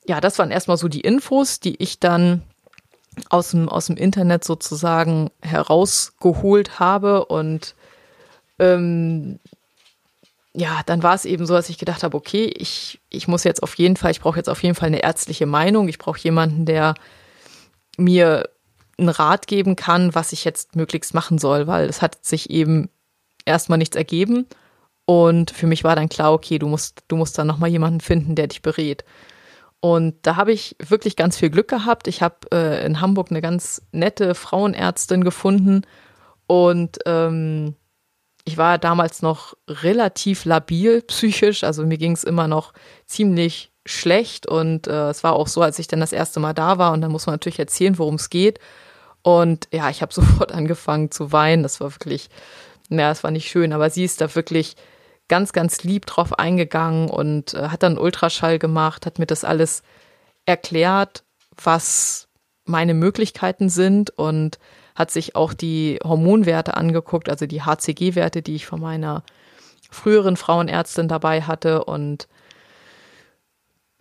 Ja, 0.06 0.20
das 0.22 0.40
waren 0.40 0.52
erstmal 0.52 0.78
so 0.78 0.88
die 0.88 1.02
Infos, 1.02 1.60
die 1.60 1.82
ich 1.82 2.00
dann 2.00 2.44
aus 3.30 3.52
dem, 3.52 3.70
aus 3.70 3.88
dem 3.88 3.98
Internet 3.98 4.44
sozusagen 4.44 5.30
herausgeholt 5.42 6.80
habe 6.80 7.26
und 7.26 7.76
ähm, 8.60 9.40
ja, 10.54 10.82
dann 10.86 11.04
war 11.04 11.14
es 11.14 11.26
eben 11.26 11.46
so, 11.46 11.54
dass 11.54 11.70
ich 11.70 11.78
gedacht 11.78 12.04
habe, 12.04 12.18
okay, 12.18 12.46
ich, 12.46 13.00
ich 13.10 13.28
muss 13.28 13.44
jetzt 13.44 13.62
auf 13.62 13.76
jeden 13.76 13.98
Fall, 13.98 14.12
ich 14.12 14.22
brauche 14.22 14.38
jetzt 14.38 14.50
auf 14.50 14.64
jeden 14.64 14.76
Fall 14.76 14.88
eine 14.88 15.04
ärztliche 15.04 15.46
Meinung. 15.46 15.88
Ich 15.88 16.00
brauche 16.00 16.20
jemanden, 16.20 16.66
der 16.66 16.96
mir 17.98 18.50
einen 18.98 19.10
Rat 19.10 19.48
geben 19.48 19.76
kann, 19.76 20.16
was 20.16 20.34
ich 20.34 20.44
jetzt 20.46 20.76
möglichst 20.76 21.14
machen 21.14 21.38
soll, 21.38 21.68
weil 21.68 21.88
es 21.88 22.02
hat 22.02 22.26
sich 22.26 22.50
eben 22.50 22.90
erstmal 23.46 23.78
nichts 23.78 23.96
ergeben. 23.96 24.48
Und 25.06 25.52
für 25.52 25.68
mich 25.68 25.84
war 25.84 25.96
dann 25.96 26.10
klar, 26.10 26.34
okay, 26.34 26.60
du 26.60 26.68
musst, 26.68 27.04
du 27.08 27.16
musst 27.16 27.38
dann 27.38 27.48
nochmal 27.48 27.70
jemanden 27.70 28.02
finden, 28.02 28.36
der 28.36 28.48
dich 28.48 28.62
berät. 28.62 29.04
Und 29.80 30.16
da 30.24 30.36
habe 30.36 30.52
ich 30.52 30.76
wirklich 30.80 31.16
ganz 31.16 31.38
viel 31.38 31.50
Glück 31.50 31.68
gehabt. 31.68 32.08
Ich 32.08 32.22
habe 32.22 32.36
äh, 32.54 32.86
in 32.86 33.02
Hamburg 33.02 33.32
eine 33.32 33.42
ganz 33.42 33.82
nette 33.92 34.36
Frauenärztin 34.36 35.24
gefunden 35.24 35.82
und 36.48 37.00
ähm, 37.06 37.76
ich 38.50 38.58
war 38.58 38.80
damals 38.80 39.22
noch 39.22 39.54
relativ 39.68 40.44
labil 40.44 41.04
psychisch, 41.04 41.64
also 41.64 41.86
mir 41.86 42.00
ging 42.00 42.14
es 42.14 42.24
immer 42.24 42.48
noch 42.48 42.74
ziemlich 43.06 43.72
schlecht 43.86 44.48
und 44.48 44.88
äh, 44.88 45.10
es 45.10 45.24
war 45.24 45.34
auch 45.34 45.48
so, 45.48 45.62
als 45.62 45.78
ich 45.78 45.88
dann 45.88 46.00
das 46.00 46.14
erste 46.14 46.40
Mal 46.40 46.54
da 46.54 46.80
war 46.80 46.92
und 46.92 47.02
dann 47.02 47.12
muss 47.12 47.28
man 47.28 47.36
natürlich 47.36 47.60
erzählen, 47.60 48.00
worum 48.00 48.16
es 48.16 48.32
geht. 48.32 48.60
Und 49.22 49.68
ja, 49.72 49.92
ich 49.92 50.02
habe 50.02 50.12
sofort 50.20 50.52
angefangen 50.52 51.12
zu 51.12 51.32
weinen. 51.32 51.62
Das 51.62 51.80
war 51.80 51.94
wirklich, 51.94 52.30
naja, 52.90 53.12
es 53.12 53.24
war 53.24 53.30
nicht 53.30 53.50
schön, 53.52 53.72
aber 53.72 53.92
sie 53.92 54.04
ist 54.04 54.20
da 54.20 54.34
wirklich 54.34 54.76
ganz, 55.28 55.54
ganz 55.54 55.84
lieb 55.84 56.08
drauf 56.08 56.40
eingegangen 56.40 57.08
und 57.08 57.54
äh, 57.54 57.70
hat 57.70 57.84
dann 57.84 58.00
Ultraschall 58.00 58.58
gemacht, 58.58 59.06
hat 59.06 59.20
mir 59.20 59.28
das 59.28 59.44
alles 59.44 59.84
erklärt, 60.48 61.24
was 61.64 62.30
meine 62.66 62.96
Möglichkeiten 62.96 63.70
sind 63.70 64.10
und 64.10 64.58
hat 65.00 65.12
sich 65.12 65.34
auch 65.38 65.54
die 65.54 65.98
Hormonwerte 66.04 66.76
angeguckt, 66.76 67.30
also 67.30 67.46
die 67.46 67.62
HCG-Werte, 67.62 68.42
die 68.42 68.56
ich 68.56 68.66
von 68.66 68.82
meiner 68.82 69.24
früheren 69.90 70.36
Frauenärztin 70.36 71.08
dabei 71.08 71.44
hatte. 71.44 71.86
Und 71.86 72.28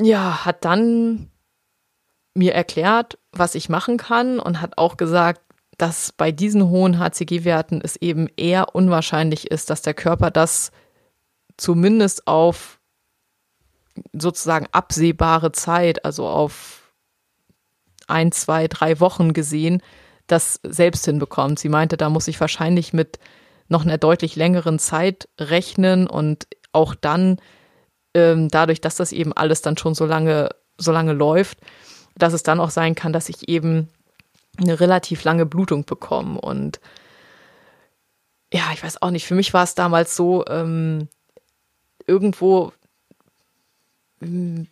ja, 0.00 0.44
hat 0.44 0.64
dann 0.64 1.30
mir 2.34 2.52
erklärt, 2.52 3.16
was 3.30 3.54
ich 3.54 3.68
machen 3.68 3.96
kann 3.96 4.40
und 4.40 4.60
hat 4.60 4.76
auch 4.76 4.96
gesagt, 4.96 5.40
dass 5.78 6.10
bei 6.10 6.32
diesen 6.32 6.68
hohen 6.68 6.98
HCG-Werten 6.98 7.80
es 7.80 7.94
eben 7.94 8.26
eher 8.36 8.74
unwahrscheinlich 8.74 9.52
ist, 9.52 9.70
dass 9.70 9.82
der 9.82 9.94
Körper 9.94 10.32
das 10.32 10.72
zumindest 11.56 12.26
auf 12.26 12.80
sozusagen 14.12 14.66
absehbare 14.72 15.52
Zeit, 15.52 16.04
also 16.04 16.26
auf 16.26 16.92
ein, 18.08 18.32
zwei, 18.32 18.66
drei 18.66 18.98
Wochen 18.98 19.32
gesehen, 19.32 19.80
das 20.28 20.60
selbst 20.62 21.04
hinbekommt. 21.04 21.58
Sie 21.58 21.68
meinte, 21.68 21.96
da 21.96 22.08
muss 22.08 22.28
ich 22.28 22.40
wahrscheinlich 22.40 22.92
mit 22.92 23.18
noch 23.68 23.84
einer 23.84 23.98
deutlich 23.98 24.36
längeren 24.36 24.78
Zeit 24.78 25.28
rechnen 25.38 26.06
und 26.06 26.46
auch 26.72 26.94
dann, 26.94 27.38
ähm, 28.14 28.48
dadurch, 28.48 28.80
dass 28.80 28.96
das 28.96 29.12
eben 29.12 29.32
alles 29.32 29.62
dann 29.62 29.76
schon 29.76 29.94
so 29.94 30.06
lange, 30.06 30.50
so 30.78 30.92
lange 30.92 31.12
läuft, 31.12 31.58
dass 32.16 32.32
es 32.32 32.42
dann 32.42 32.60
auch 32.60 32.70
sein 32.70 32.94
kann, 32.94 33.12
dass 33.12 33.28
ich 33.28 33.48
eben 33.48 33.88
eine 34.58 34.80
relativ 34.80 35.24
lange 35.24 35.46
Blutung 35.46 35.84
bekomme. 35.84 36.40
Und 36.40 36.80
ja, 38.52 38.70
ich 38.72 38.82
weiß 38.82 39.02
auch 39.02 39.10
nicht, 39.10 39.26
für 39.26 39.34
mich 39.34 39.52
war 39.54 39.64
es 39.64 39.74
damals 39.74 40.16
so, 40.16 40.44
ähm, 40.46 41.08
irgendwo 42.06 42.72
hm, 44.20 44.66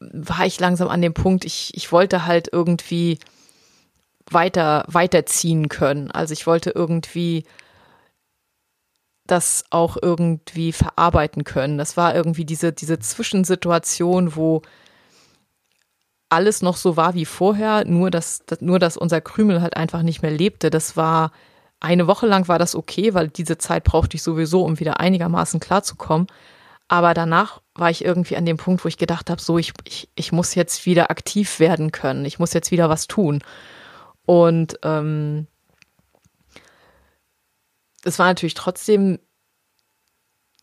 war 0.00 0.46
ich 0.46 0.58
langsam 0.60 0.88
an 0.88 1.02
dem 1.02 1.14
Punkt, 1.14 1.44
ich, 1.44 1.72
ich 1.74 1.92
wollte 1.92 2.26
halt 2.26 2.48
irgendwie 2.52 3.18
weiter, 4.30 4.84
weiterziehen 4.88 5.68
können. 5.68 6.10
Also 6.10 6.32
ich 6.32 6.46
wollte 6.46 6.70
irgendwie 6.70 7.44
das 9.26 9.64
auch 9.70 9.96
irgendwie 10.00 10.72
verarbeiten 10.72 11.44
können. 11.44 11.78
Das 11.78 11.96
war 11.96 12.14
irgendwie 12.14 12.44
diese, 12.44 12.72
diese 12.72 12.98
Zwischensituation, 12.98 14.36
wo 14.36 14.62
alles 16.30 16.62
noch 16.62 16.76
so 16.76 16.96
war 16.96 17.14
wie 17.14 17.24
vorher, 17.24 17.84
nur 17.84 18.10
dass, 18.10 18.42
nur 18.60 18.78
dass 18.78 18.96
unser 18.96 19.20
Krümel 19.20 19.62
halt 19.62 19.76
einfach 19.76 20.02
nicht 20.02 20.22
mehr 20.22 20.30
lebte. 20.30 20.70
Das 20.70 20.96
war 20.96 21.32
eine 21.80 22.06
Woche 22.06 22.26
lang 22.26 22.48
war 22.48 22.58
das 22.58 22.74
okay, 22.74 23.14
weil 23.14 23.28
diese 23.28 23.58
Zeit 23.58 23.84
brauchte 23.84 24.16
ich 24.16 24.22
sowieso, 24.22 24.64
um 24.64 24.80
wieder 24.80 25.00
einigermaßen 25.00 25.60
klarzukommen. 25.60 26.26
Aber 26.88 27.12
danach 27.14 27.60
war 27.74 27.90
ich 27.90 28.04
irgendwie 28.04 28.36
an 28.36 28.46
dem 28.46 28.56
Punkt, 28.56 28.84
wo 28.84 28.88
ich 28.88 28.96
gedacht 28.96 29.30
habe, 29.30 29.40
so, 29.40 29.58
ich, 29.58 29.72
ich, 29.84 30.08
ich 30.14 30.32
muss 30.32 30.54
jetzt 30.54 30.86
wieder 30.86 31.10
aktiv 31.10 31.60
werden 31.60 31.92
können. 31.92 32.24
Ich 32.24 32.38
muss 32.38 32.54
jetzt 32.54 32.70
wieder 32.70 32.88
was 32.88 33.06
tun. 33.06 33.42
Und 34.28 34.78
ähm, 34.82 35.46
es 38.04 38.18
war 38.18 38.26
natürlich 38.26 38.52
trotzdem, 38.52 39.20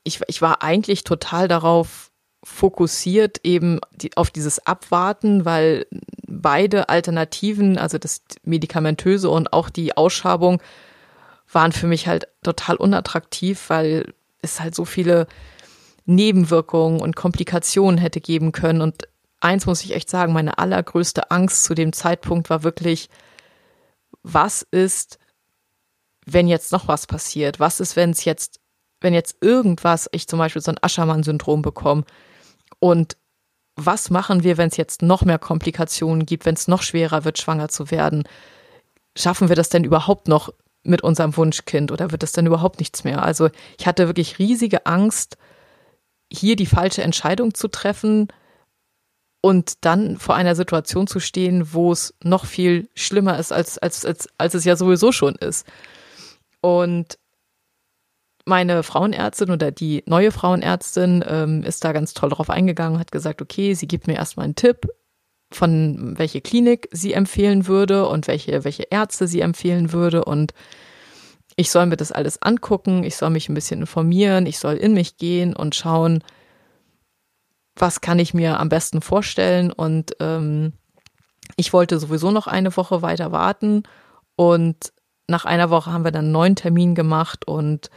ich, 0.04 0.22
ich 0.28 0.40
war 0.44 0.62
eigentlich 0.62 1.04
total 1.04 1.48
darauf 1.48 2.12
fokussiert, 2.44 3.40
eben 3.44 3.80
die, 3.92 4.16
auf 4.18 4.30
dieses 4.30 4.64
Abwarten, 4.68 5.46
weil 5.46 5.88
beide 6.28 6.90
Alternativen, 6.90 7.80
also 7.80 7.98
das 7.98 8.22
Medikamentöse 8.44 9.32
und 9.32 9.52
auch 9.52 9.72
die 9.72 9.98
Ausschabung, 9.98 10.62
waren 11.52 11.72
für 11.72 11.88
mich 11.88 12.08
halt 12.08 12.28
total 12.44 12.76
unattraktiv, 12.76 13.72
weil 13.72 14.14
es 14.44 14.60
halt 14.60 14.76
so 14.76 14.86
viele 14.86 15.26
Nebenwirkungen 16.06 17.00
und 17.02 17.16
Komplikationen 17.16 17.98
hätte 17.98 18.22
geben 18.22 18.52
können. 18.52 18.82
Und 18.82 19.08
eins 19.40 19.66
muss 19.66 19.84
ich 19.84 19.96
echt 19.96 20.12
sagen, 20.12 20.34
meine 20.34 20.60
allergrößte 20.60 21.32
Angst 21.32 21.64
zu 21.64 21.74
dem 21.74 21.94
Zeitpunkt 21.94 22.52
war 22.52 22.62
wirklich, 22.62 23.10
was 24.26 24.64
ist, 24.72 25.20
wenn 26.26 26.48
jetzt 26.48 26.72
noch 26.72 26.88
was 26.88 27.06
passiert? 27.06 27.60
Was 27.60 27.80
ist, 27.80 27.96
wenn 27.96 28.10
es 28.10 28.26
jetzt, 28.26 28.60
wenn 29.00 29.14
jetzt 29.14 29.38
irgendwas, 29.42 30.10
ich 30.12 30.28
zum 30.28 30.40
Beispiel 30.40 30.62
so 30.62 30.72
ein 30.72 30.80
Aschermann-Syndrom 30.82 31.62
bekomme 31.62 32.04
und 32.80 33.18
was 33.76 34.10
machen 34.10 34.44
wir, 34.44 34.58
wenn 34.58 34.70
es 34.70 34.78
jetzt 34.78 35.02
noch 35.02 35.24
mehr 35.24 35.38
Komplikationen 35.38 36.26
gibt, 36.26 36.46
wenn 36.46 36.56
es 36.56 36.68
noch 36.68 36.82
schwerer 36.82 37.24
wird, 37.24 37.38
schwanger 37.38 37.70
zu 37.70 37.92
werden? 37.92 38.28
Schaffen 39.16 39.50
wir 39.50 39.56
das 39.56 39.70
denn 39.70 39.84
überhaupt 39.84 40.28
noch 40.28 40.50
mit 40.84 41.04
unserem 41.04 41.36
Wunschkind 41.38 41.92
oder 41.92 42.12
wird 42.12 42.24
das 42.24 42.32
dann 42.32 42.48
überhaupt 42.48 42.80
nichts 42.80 43.04
mehr? 43.04 43.22
Also 43.22 43.50
ich 43.78 43.86
hatte 43.86 44.08
wirklich 44.08 44.40
riesige 44.40 44.86
Angst, 44.86 45.38
hier 46.32 46.56
die 46.56 46.66
falsche 46.66 47.04
Entscheidung 47.04 47.54
zu 47.54 47.68
treffen 47.68 48.30
und 49.46 49.86
dann 49.86 50.18
vor 50.18 50.34
einer 50.34 50.56
Situation 50.56 51.06
zu 51.06 51.20
stehen, 51.20 51.72
wo 51.72 51.92
es 51.92 52.16
noch 52.24 52.46
viel 52.46 52.90
schlimmer 52.96 53.38
ist, 53.38 53.52
als, 53.54 53.78
als, 53.78 54.04
als, 54.04 54.28
als 54.40 54.56
es 54.56 54.66
ja 54.66 54.76
sowieso 54.76 55.12
schon 55.12 55.36
ist. 55.36 55.68
Und 56.62 57.20
meine 58.46 58.82
Frauenärztin 58.82 59.52
oder 59.52 59.70
die 59.70 60.02
neue 60.08 60.32
Frauenärztin 60.32 61.24
ähm, 61.28 61.62
ist 61.62 61.86
da 61.86 61.92
ganz 61.92 62.16
toll 62.16 62.32
drauf 62.32 62.50
eingegangen, 62.50 62.98
hat 62.98 63.12
gesagt, 63.12 63.40
okay, 63.40 63.76
sie 63.76 63.88
gibt 63.88 64.08
mir 64.08 64.16
erstmal 64.16 64.46
einen 64.46 64.56
Tipp, 64.56 64.88
von 65.52 66.18
welche 66.18 66.42
Klinik 66.42 66.90
sie 66.92 67.14
empfehlen 67.14 67.68
würde 67.68 68.08
und 68.08 68.28
welche, 68.28 68.64
welche 68.64 68.88
Ärzte 68.90 69.28
sie 69.28 69.42
empfehlen 69.42 69.92
würde. 69.92 70.26
Und 70.26 70.56
ich 71.56 71.70
soll 71.70 71.86
mir 71.86 71.98
das 71.98 72.12
alles 72.12 72.42
angucken, 72.42 73.04
ich 73.04 73.16
soll 73.16 73.30
mich 73.30 73.48
ein 73.48 73.54
bisschen 73.54 73.82
informieren, 73.82 74.48
ich 74.48 74.58
soll 74.58 74.74
in 74.74 74.96
mich 74.96 75.18
gehen 75.18 75.56
und 75.56 75.76
schauen, 75.76 76.24
was 77.76 78.02
kann 78.02 78.20
ich 78.20 78.34
mir 78.34 78.60
am 78.60 78.70
besten 78.70 79.02
vorstellen. 79.02 79.72
Und 79.72 80.16
ähm, 80.20 80.74
ich 81.56 81.74
wollte 81.74 82.00
sowieso 82.00 82.32
noch 82.32 82.48
eine 82.48 82.76
Woche 82.76 83.02
weiter 83.02 83.32
warten. 83.32 83.84
Und 84.36 84.94
nach 85.28 85.46
einer 85.46 85.70
Woche 85.70 85.92
haben 85.92 86.04
wir 86.04 86.12
dann 86.12 86.26
einen 86.26 86.32
neuen 86.32 86.56
Termin 86.56 86.96
gemacht 86.96 87.48
und 87.48 87.90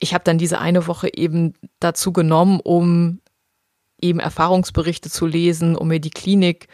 ich 0.00 0.14
habe 0.14 0.24
dann 0.24 0.36
diese 0.36 0.58
eine 0.58 0.88
Woche 0.88 1.08
eben 1.14 1.54
dazu 1.78 2.12
genommen, 2.12 2.58
um 2.58 3.20
eben 4.00 4.18
Erfahrungsberichte 4.18 5.08
zu 5.08 5.26
lesen, 5.26 5.76
um 5.76 5.88
mir 5.88 6.00
die 6.00 6.10
Klinik 6.10 6.66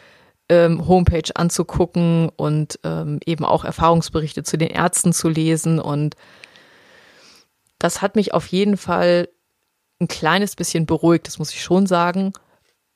ähm, 0.49 0.87
Homepage 0.87 1.29
anzugucken 1.35 2.29
und 2.35 2.79
ähm, 2.83 3.19
eben 3.23 3.45
auch 3.45 3.63
Erfahrungsberichte 3.63 4.41
zu 4.41 4.57
den 4.57 4.69
Ärzten 4.69 5.13
zu 5.13 5.29
lesen. 5.29 5.79
Und 5.79 6.15
das 7.77 8.01
hat 8.01 8.15
mich 8.15 8.33
auf 8.33 8.47
jeden 8.47 8.77
Fall 8.77 9.29
ein 9.99 10.07
kleines 10.07 10.55
bisschen 10.55 10.85
beruhigt, 10.85 11.27
das 11.27 11.39
muss 11.39 11.51
ich 11.51 11.61
schon 11.61 11.85
sagen, 11.85 12.33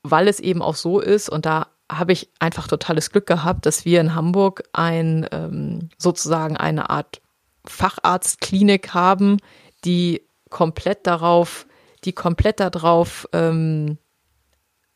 weil 0.04 0.28
es 0.28 0.40
eben 0.40 0.62
auch 0.62 0.76
so 0.76 1.00
ist 1.00 1.30
und 1.30 1.46
da 1.46 1.68
habe 1.92 2.14
ich 2.14 2.30
einfach 2.40 2.68
totales 2.68 3.12
Glück 3.12 3.28
gehabt, 3.28 3.66
dass 3.66 3.86
wir 3.86 4.02
in 4.02 4.16
Hamburg 4.16 4.64
ein 4.74 5.28
ähm, 5.32 5.90
sozusagen 5.98 6.58
eine 6.58 6.90
Art 6.90 7.22
Facharztklinik 7.66 8.94
haben, 8.94 9.38
die 9.86 10.22
komplett 10.50 11.08
darauf, 11.08 11.66
die 12.04 12.14
komplett 12.14 12.60
darauf 12.60 13.28
ähm, 13.34 13.98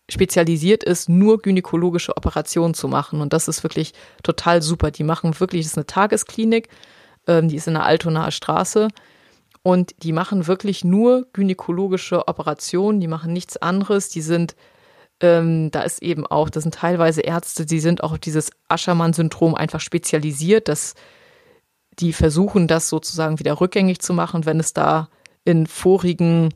spezialisiert 0.10 0.84
ist, 0.84 1.10
nur 1.10 1.42
gynäkologische 1.42 2.16
Operationen 2.16 2.74
zu 2.74 2.88
machen. 2.88 3.22
Und 3.22 3.34
das 3.34 3.48
ist 3.48 3.64
wirklich 3.64 3.94
total 4.24 4.62
super. 4.62 4.92
Die 4.92 5.04
machen 5.04 5.38
wirklich, 5.40 5.64
das 5.66 5.74
ist 5.74 5.78
eine 5.78 5.86
Tagesklinik, 5.86 6.70
ähm, 7.28 7.50
die 7.50 7.58
ist 7.58 7.68
in 7.68 7.74
der 7.74 7.86
Altonaer 7.86 8.32
Straße. 8.32 8.88
Und 9.68 9.96
die 10.02 10.14
machen 10.14 10.48
wirklich 10.48 10.86
nur 10.86 11.28
gynäkologische 11.34 12.30
Operationen, 12.30 13.02
die 13.02 13.10
machen 13.10 13.34
nichts 13.34 13.58
anderes. 13.58 14.08
Die 14.08 14.22
sind, 14.22 14.56
ähm, 15.20 15.72
da 15.72 15.82
ist 15.82 16.02
eben 16.02 16.26
auch, 16.26 16.50
das 16.50 16.64
sind 16.64 16.76
teilweise 16.76 17.20
Ärzte, 17.20 17.66
die 17.66 17.82
sind 17.82 18.02
auch 18.02 18.14
auf 18.14 18.20
dieses 18.20 18.50
Aschermann-Syndrom 18.70 19.56
einfach 19.56 19.82
spezialisiert, 19.82 20.70
dass 20.70 20.94
die 22.00 22.14
versuchen, 22.14 22.70
das 22.70 22.88
sozusagen 22.88 23.40
wieder 23.40 23.60
rückgängig 23.60 24.00
zu 24.00 24.14
machen, 24.14 24.46
wenn 24.46 24.62
es 24.62 24.72
da 24.72 25.10
in 25.44 25.68
vorigen, 25.68 26.54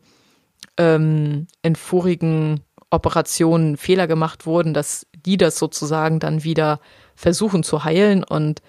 ähm, 0.78 1.48
in 1.64 1.76
vorigen 1.76 2.62
Operationen 2.92 3.76
Fehler 3.76 4.08
gemacht 4.08 4.46
wurden, 4.46 4.74
dass 4.74 5.06
die 5.26 5.36
das 5.36 5.60
sozusagen 5.60 6.22
dann 6.22 6.46
wieder 6.46 6.80
versuchen 7.16 7.64
zu 7.64 7.84
heilen. 7.84 8.24
Und 8.24 8.62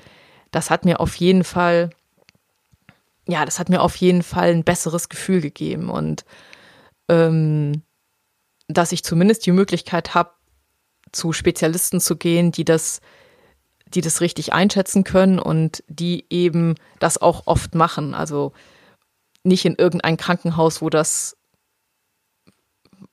das 0.51 0.69
hat 0.69 0.85
mir 0.85 0.99
auf 0.99 1.15
jeden 1.15 1.45
Fall, 1.45 1.91
ja, 3.27 3.45
das 3.45 3.59
hat 3.59 3.69
mir 3.69 3.81
auf 3.81 3.97
jeden 3.97 4.23
Fall 4.23 4.51
ein 4.51 4.65
besseres 4.65 5.09
Gefühl 5.09 5.41
gegeben. 5.41 5.91
Und 5.91 6.25
ähm, 7.09 7.83
dass 8.69 8.93
ich 8.93 9.05
zumindest 9.05 9.47
die 9.47 9.53
Möglichkeit 9.53 10.15
habe, 10.15 10.31
zu 11.13 11.33
Spezialisten 11.33 12.01
zu 12.01 12.17
gehen, 12.17 12.53
die 12.53 12.65
das, 12.65 13.01
die 13.87 14.01
das 14.01 14.21
richtig 14.21 14.53
einschätzen 14.53 15.05
können 15.05 15.39
und 15.39 15.85
die 15.89 16.25
eben 16.31 16.75
das 16.99 17.21
auch 17.21 17.43
oft 17.47 17.75
machen. 17.75 18.15
Also 18.15 18.53
nicht 19.45 19.65
in 19.65 19.75
irgendein 19.75 20.17
Krankenhaus, 20.17 20.81
wo 20.81 20.89
das 20.89 21.37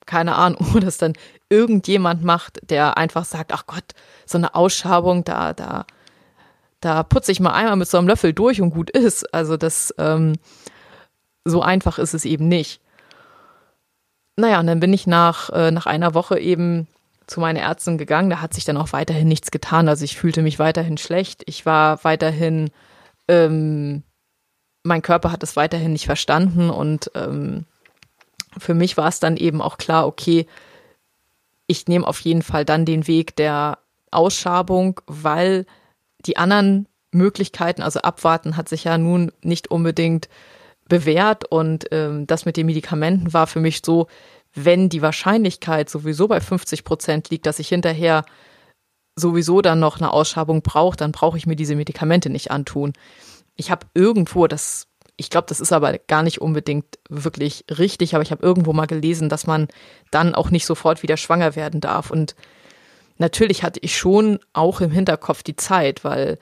keine 0.05 0.35
Ahnung, 0.35 0.59
wo 0.73 0.79
das 0.79 0.97
dann 0.97 1.13
irgendjemand 1.49 2.23
macht, 2.23 2.59
der 2.69 2.97
einfach 2.97 3.25
sagt, 3.25 3.53
ach 3.53 3.65
Gott, 3.67 3.93
so 4.25 4.37
eine 4.37 4.55
Ausschabung, 4.55 5.23
da, 5.23 5.53
da, 5.53 5.85
da 6.79 7.03
putze 7.03 7.31
ich 7.31 7.39
mal 7.39 7.53
einmal 7.53 7.75
mit 7.75 7.89
so 7.89 7.97
einem 7.97 8.07
Löffel 8.07 8.33
durch 8.33 8.61
und 8.61 8.71
gut 8.71 8.89
ist. 8.89 9.33
Also 9.33 9.57
das, 9.57 9.93
ähm, 9.97 10.33
so 11.45 11.61
einfach 11.61 11.99
ist 11.99 12.13
es 12.13 12.25
eben 12.25 12.47
nicht. 12.47 12.81
Naja, 14.35 14.59
und 14.59 14.67
dann 14.67 14.79
bin 14.79 14.93
ich 14.93 15.05
nach, 15.05 15.49
äh, 15.49 15.71
nach 15.71 15.85
einer 15.85 16.13
Woche 16.13 16.39
eben 16.39 16.87
zu 17.27 17.39
meiner 17.39 17.59
Ärztin 17.59 17.97
gegangen. 17.97 18.29
Da 18.29 18.41
hat 18.41 18.53
sich 18.53 18.65
dann 18.65 18.77
auch 18.77 18.93
weiterhin 18.93 19.27
nichts 19.27 19.51
getan. 19.51 19.89
Also 19.89 20.05
ich 20.05 20.17
fühlte 20.17 20.41
mich 20.41 20.59
weiterhin 20.59 20.97
schlecht. 20.97 21.43
Ich 21.45 21.65
war 21.65 22.03
weiterhin, 22.03 22.71
ähm, 23.27 24.03
mein 24.83 25.01
Körper 25.01 25.31
hat 25.31 25.43
es 25.43 25.55
weiterhin 25.55 25.93
nicht 25.93 26.05
verstanden 26.05 26.69
und 26.69 27.11
ähm, 27.15 27.65
für 28.57 28.73
mich 28.73 28.97
war 28.97 29.07
es 29.07 29.19
dann 29.19 29.37
eben 29.37 29.61
auch 29.61 29.77
klar, 29.77 30.07
okay, 30.07 30.47
ich 31.67 31.87
nehme 31.87 32.07
auf 32.07 32.19
jeden 32.21 32.41
Fall 32.41 32.65
dann 32.65 32.85
den 32.85 33.05
Weg 33.05 33.35
der 33.35 33.77
Ausschabung, 34.09 35.01
weil 35.05 35.65
die 36.25 36.37
anderen 36.37 36.87
Möglichkeiten, 37.11 37.81
also 37.81 38.01
abwarten, 38.01 38.57
hat 38.57 38.69
sich 38.69 38.83
ja 38.83 38.97
nun 38.97 39.31
nicht 39.41 39.69
unbedingt 39.71 40.29
bewährt 40.87 41.45
und 41.45 41.85
ähm, 41.91 42.27
das 42.27 42.45
mit 42.45 42.57
den 42.57 42.65
Medikamenten 42.65 43.33
war 43.33 43.47
für 43.47 43.59
mich 43.59 43.81
so, 43.85 44.07
wenn 44.53 44.89
die 44.89 45.01
Wahrscheinlichkeit 45.01 45.89
sowieso 45.89 46.27
bei 46.27 46.41
50 46.41 46.83
Prozent 46.83 47.29
liegt, 47.29 47.45
dass 47.45 47.59
ich 47.59 47.69
hinterher 47.69 48.25
sowieso 49.15 49.61
dann 49.61 49.79
noch 49.79 49.97
eine 49.97 50.11
Ausschabung 50.11 50.61
brauche, 50.61 50.97
dann 50.97 51.11
brauche 51.11 51.37
ich 51.37 51.45
mir 51.45 51.55
diese 51.55 51.75
Medikamente 51.75 52.29
nicht 52.29 52.51
antun. 52.51 52.93
Ich 53.55 53.69
habe 53.69 53.87
irgendwo, 53.93 54.47
das 54.47 54.87
ich 55.19 55.29
glaube, 55.29 55.47
das 55.49 55.59
ist 55.59 55.73
aber 55.73 55.97
gar 55.97 56.23
nicht 56.23 56.39
unbedingt 56.39 56.97
wirklich 57.09 57.65
richtig, 57.69 58.15
aber 58.15 58.21
ich 58.21 58.31
habe 58.31 58.41
irgendwo 58.41 58.71
mal 58.71 58.85
gelesen, 58.85 59.27
dass 59.27 59.45
man 59.45 59.67
dann 60.11 60.33
auch 60.33 60.49
nicht 60.49 60.65
sofort 60.65 61.03
wieder 61.03 61.17
schwanger 61.17 61.57
werden 61.57 61.81
darf. 61.81 62.09
Und 62.09 62.35
natürlich 63.19 63.63
hatte 63.63 63.79
ich 63.81 63.97
schon 63.97 64.39
auch 64.53 64.81
im 64.81 64.91
Hinterkopf 64.91 65.43
die 65.43 65.55
Zeit, 65.55 66.03
weil 66.03 66.39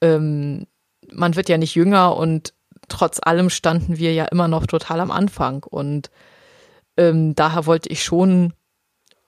ähm, 0.00 0.66
man 1.10 1.36
wird 1.36 1.48
ja 1.48 1.58
nicht 1.58 1.74
jünger 1.74 2.16
und 2.16 2.52
trotz 2.88 3.20
allem 3.22 3.50
standen 3.50 3.98
wir 3.98 4.12
ja 4.12 4.26
immer 4.26 4.48
noch 4.48 4.66
total 4.66 5.00
am 5.00 5.10
Anfang. 5.10 5.62
Und 5.64 6.10
ähm, 6.96 7.34
daher 7.34 7.66
wollte 7.66 7.88
ich 7.88 8.04
schon 8.04 8.52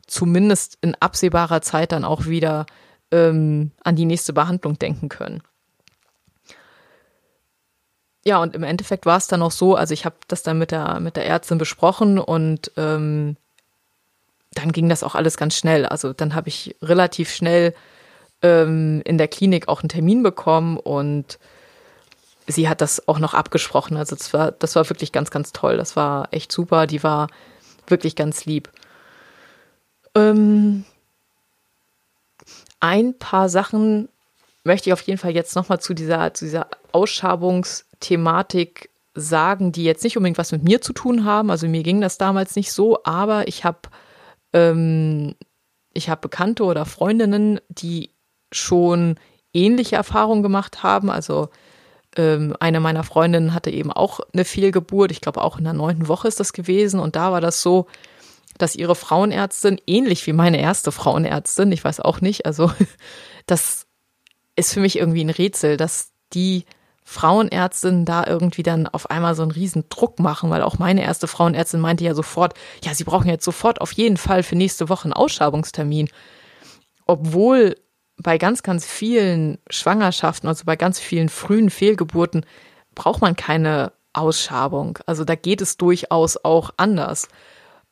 zumindest 0.07 0.77
in 0.83 0.95
absehbarer 1.01 1.62
Zeit 1.62 1.92
dann 1.92 2.05
auch 2.05 2.27
wieder 2.27 2.66
ähm, 3.11 3.71
an 3.83 3.97
die 3.97 4.05
nächste 4.05 4.33
Behandlung 4.33 4.79
denken 4.79 5.09
können. 5.09 5.42
Ja, 8.25 8.40
und 8.40 8.55
im 8.55 8.62
Endeffekt 8.62 9.07
war 9.07 9.16
es 9.16 9.27
dann 9.27 9.42
auch 9.42 9.51
so, 9.51 9.75
also 9.75 9.95
ich 9.95 10.05
habe 10.05 10.16
das 10.29 10.42
dann 10.42 10.59
mit 10.59 10.71
der, 10.71 11.01
mit 11.01 11.16
der 11.16 11.27
Ärztin 11.27 11.59
besprochen 11.59 12.18
und 12.18 12.71
ähm, 12.77 13.37
dann 14.55 14.73
ging 14.73 14.88
das 14.88 15.03
auch 15.03 15.15
alles 15.15 15.37
ganz 15.37 15.57
schnell. 15.57 15.87
Also 15.87 16.12
dann 16.12 16.35
habe 16.35 16.49
ich 16.49 16.77
relativ 16.83 17.31
schnell 17.31 17.75
ähm, 18.43 19.03
in 19.05 19.19
der 19.19 19.29
Klinik 19.29 19.69
auch 19.69 19.83
einen 19.83 19.88
Termin 19.88 20.23
bekommen 20.23 20.77
und 20.77 21.38
sie 22.47 22.69
hat 22.69 22.81
das 22.81 23.09
auch 23.09 23.19
noch 23.19 23.35
abgesprochen. 23.35 23.97
Also 23.97 24.17
das 24.17 24.33
war, 24.33 24.53
das 24.53 24.77
war 24.77 24.88
wirklich 24.88 25.12
ganz, 25.12 25.31
ganz 25.31 25.53
toll. 25.53 25.77
Das 25.77 25.97
war 25.97 26.29
echt 26.33 26.53
super. 26.53 26.87
Die 26.87 27.03
war 27.03 27.29
wirklich 27.87 28.17
ganz 28.17 28.45
lieb. 28.45 28.71
Ähm, 30.15 30.85
ein 32.81 33.17
paar 33.19 33.49
Sachen 33.49 34.09
möchte 34.65 34.91
ich 34.91 34.93
auf 34.93 35.03
jeden 35.03 35.19
Fall 35.19 35.33
jetzt 35.33 35.57
nochmal 35.57 35.81
zu 35.81 35.95
dieser, 35.95 36.35
zu 36.35 36.45
dieser 36.45 36.69
Ausschabungs- 36.93 37.85
Thematik 38.03 38.91
sagen, 39.15 39.73
die 39.73 39.85
jetzt 39.85 40.05
nicht 40.05 40.17
unbedingt 40.17 40.38
was 40.38 40.53
mit 40.53 40.62
mir 40.62 40.83
zu 40.83 40.93
tun 40.93 41.25
haben. 41.25 41.51
Also 41.51 41.67
mir 41.67 41.83
ging 41.83 42.01
das 42.03 42.19
damals 42.19 42.57
nicht 42.57 42.73
so, 42.73 43.03
aber 43.05 43.49
ich 43.49 43.65
habe 43.65 43.79
ähm, 44.53 45.35
ich 45.93 46.09
habe 46.09 46.21
Bekannte 46.23 46.65
oder 46.65 46.85
Freundinnen, 46.87 47.61
die 47.69 48.11
schon 48.51 49.17
ähnliche 49.53 49.97
Erfahrungen 49.97 50.43
gemacht 50.43 50.83
haben. 50.83 51.11
Also 51.11 51.49
ähm, 52.17 52.57
eine 52.61 52.81
meiner 52.81 53.05
Freundinnen 53.05 53.55
hatte 53.55 53.71
eben 53.71 53.93
auch 53.93 54.21
eine 54.33 54.45
Fehlgeburt. 54.45 55.11
Ich 55.11 55.21
glaube 55.21 55.43
auch 55.43 55.59
in 55.59 55.65
der 55.65 55.73
neunten 55.73 56.09
Woche 56.09 56.29
ist 56.29 56.41
das 56.41 56.53
gewesen. 56.53 57.01
Und 57.01 57.17
da 57.17 57.33
war 57.33 57.41
das 57.41 57.62
so, 57.62 57.87
dass 58.59 58.77
ihre 58.77 58.95
Frauenärztin 58.95 59.81
ähnlich 59.87 60.27
wie 60.27 60.33
meine 60.33 60.61
erste 60.61 60.93
Frauenärztin, 60.93 61.73
ich 61.73 61.85
weiß 61.85 62.01
auch 62.01 62.21
nicht, 62.21 62.47
also 62.47 62.71
das 63.47 63.87
ist 64.57 64.75
für 64.75 64.81
mich 64.81 64.99
irgendwie 64.99 65.25
ein 65.25 65.31
Rätsel, 65.31 65.77
dass 65.77 66.12
die 66.35 66.65
Frauenärztinnen 67.05 68.05
da 68.05 68.25
irgendwie 68.27 68.62
dann 68.62 68.87
auf 68.87 69.11
einmal 69.11 69.35
so 69.35 69.43
einen 69.43 69.51
riesen 69.51 69.85
Druck 69.88 70.19
machen, 70.21 70.51
weil 70.51 70.62
auch 70.62 70.79
meine 70.79 71.03
erste 71.03 71.27
Frauenärztin 71.27 71.81
meinte 71.81 72.05
ja 72.05 72.15
sofort, 72.15 72.55
ja, 72.85 72.95
sie 72.95 73.05
brauchen 73.05 73.29
jetzt 73.29 73.45
sofort 73.45 73.81
auf 73.81 73.93
jeden 73.93 74.17
Fall 74.17 74.43
für 74.43 74.57
nächste 74.57 74.88
Woche 74.88 75.05
einen 75.05 75.12
Ausschabungstermin. 75.12 76.09
Obwohl 77.07 77.77
bei 78.17 78.38
ganz, 78.38 78.62
ganz 78.62 78.87
vielen 78.87 79.59
Schwangerschaften, 79.69 80.49
also 80.49 80.65
bei 80.65 80.77
ganz 80.77 81.01
vielen 81.01 81.29
frühen 81.29 81.71
Fehlgeburten, 81.71 82.47
braucht 82.95 83.21
man 83.21 83.37
keine 83.37 83.93
Ausschabung. 84.12 84.99
Also 85.07 85.25
da 85.25 85.35
geht 85.35 85.61
es 85.61 85.77
durchaus 85.77 86.37
auch 86.45 86.71
anders. 86.77 87.29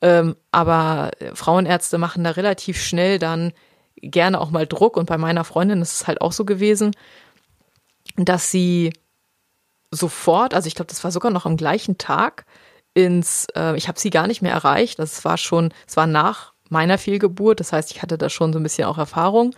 Ähm, 0.03 0.37
aber 0.53 1.11
Frauenärzte 1.35 1.99
machen 1.99 2.25
da 2.25 2.31
relativ 2.31 2.81
schnell 2.81 3.19
dann 3.19 3.53
gerne 3.97 4.41
auch 4.41 4.51
mal 4.51 4.67
Druck. 4.67 4.97
Und 4.97 5.07
bei 5.07 5.19
meiner 5.19 5.45
Freundin 5.45 5.83
ist 5.83 5.93
es 5.93 6.07
halt 6.07 6.21
auch 6.21 6.33
so 6.33 6.45
gewesen, 6.45 6.93
dass 8.17 8.51
sie 8.51 8.93
sofort, 9.91 10.55
also 10.55 10.67
ich 10.67 10.75
glaube, 10.75 10.89
das 10.89 11.03
war 11.03 11.11
sogar 11.11 11.31
noch 11.31 11.47
am 11.47 11.57
gleichen 11.57 11.99
Tag, 11.99 12.45
ins, 12.95 13.47
äh, 13.55 13.77
ich 13.77 13.89
habe 13.89 14.01
sie 14.01 14.11
gar 14.11 14.27
nicht 14.27 14.43
mehr 14.43 14.53
erreicht. 14.53 14.99
Das 14.99 15.25
war 15.25 15.37
schon, 15.37 15.73
es 15.87 15.97
war 15.97 16.07
nach 16.07 16.53
meiner 16.69 16.99
Fehlgeburt, 16.99 17.61
das 17.61 17.73
heißt, 17.73 17.91
ich 17.91 18.03
hatte 18.03 18.19
da 18.19 18.29
schon 18.29 18.53
so 18.53 18.59
ein 18.59 18.63
bisschen 18.63 18.87
auch 18.87 18.99
Erfahrung. 18.99 19.55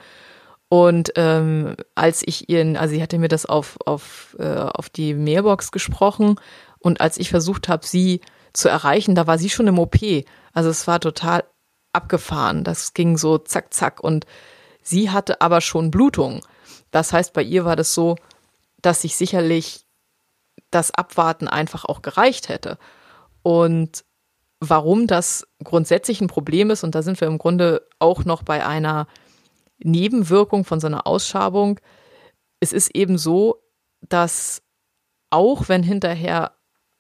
Und 0.68 1.12
ähm, 1.16 1.76
als 1.94 2.22
ich 2.26 2.48
ihren, 2.48 2.76
also 2.76 2.94
sie 2.94 3.02
hatte 3.02 3.18
mir 3.18 3.28
das 3.28 3.44
auf, 3.44 3.78
auf, 3.84 4.36
äh, 4.38 4.56
auf 4.56 4.88
die 4.88 5.14
Mailbox 5.14 5.70
gesprochen 5.70 6.36
und 6.78 7.00
als 7.02 7.18
ich 7.18 7.28
versucht 7.28 7.68
habe, 7.68 7.86
sie 7.86 8.22
zu 8.54 8.68
erreichen, 8.68 9.14
da 9.14 9.26
war 9.26 9.38
sie 9.38 9.50
schon 9.50 9.66
im 9.66 9.78
OP. 9.78 9.96
Also 10.54 10.70
es 10.70 10.86
war 10.86 11.00
total 11.00 11.44
abgefahren. 11.92 12.64
Das 12.64 12.94
ging 12.94 13.18
so 13.18 13.38
zack, 13.38 13.72
zack. 13.74 14.00
Und 14.00 14.26
sie 14.82 15.10
hatte 15.10 15.40
aber 15.42 15.60
schon 15.60 15.90
Blutung. 15.90 16.40
Das 16.90 17.12
heißt, 17.12 17.34
bei 17.34 17.42
ihr 17.42 17.64
war 17.64 17.76
das 17.76 17.92
so, 17.94 18.16
dass 18.82 19.02
sich 19.02 19.16
sicherlich 19.16 19.86
das 20.70 20.90
Abwarten 20.90 21.48
einfach 21.48 21.84
auch 21.84 22.02
gereicht 22.02 22.48
hätte. 22.48 22.78
Und 23.42 24.04
warum 24.60 25.06
das 25.06 25.46
grundsätzlich 25.64 26.20
ein 26.20 26.28
Problem 26.28 26.70
ist, 26.70 26.84
und 26.84 26.94
da 26.94 27.02
sind 27.02 27.20
wir 27.20 27.28
im 27.28 27.38
Grunde 27.38 27.86
auch 27.98 28.24
noch 28.24 28.42
bei 28.42 28.64
einer 28.66 29.06
Nebenwirkung 29.78 30.64
von 30.64 30.80
so 30.80 30.86
einer 30.86 31.06
Ausschabung, 31.06 31.80
es 32.60 32.72
ist 32.72 32.94
eben 32.94 33.18
so, 33.18 33.62
dass 34.00 34.62
auch 35.30 35.68
wenn 35.68 35.82
hinterher 35.82 36.52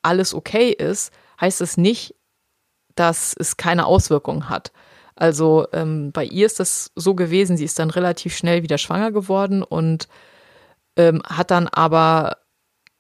alles 0.02 0.34
okay 0.34 0.70
ist, 0.70 1.12
heißt 1.40 1.60
es 1.60 1.76
nicht, 1.76 2.14
dass 2.94 3.34
es 3.38 3.56
keine 3.56 3.86
Auswirkungen 3.86 4.48
hat. 4.48 4.72
Also 5.14 5.66
ähm, 5.72 6.10
bei 6.12 6.24
ihr 6.24 6.46
ist 6.46 6.58
das 6.58 6.90
so 6.96 7.14
gewesen, 7.14 7.56
sie 7.56 7.64
ist 7.64 7.78
dann 7.78 7.90
relativ 7.90 8.36
schnell 8.36 8.62
wieder 8.62 8.78
schwanger 8.78 9.12
geworden 9.12 9.62
und 9.62 10.08
ähm, 10.96 11.22
hat 11.24 11.50
dann 11.50 11.68
aber 11.68 12.38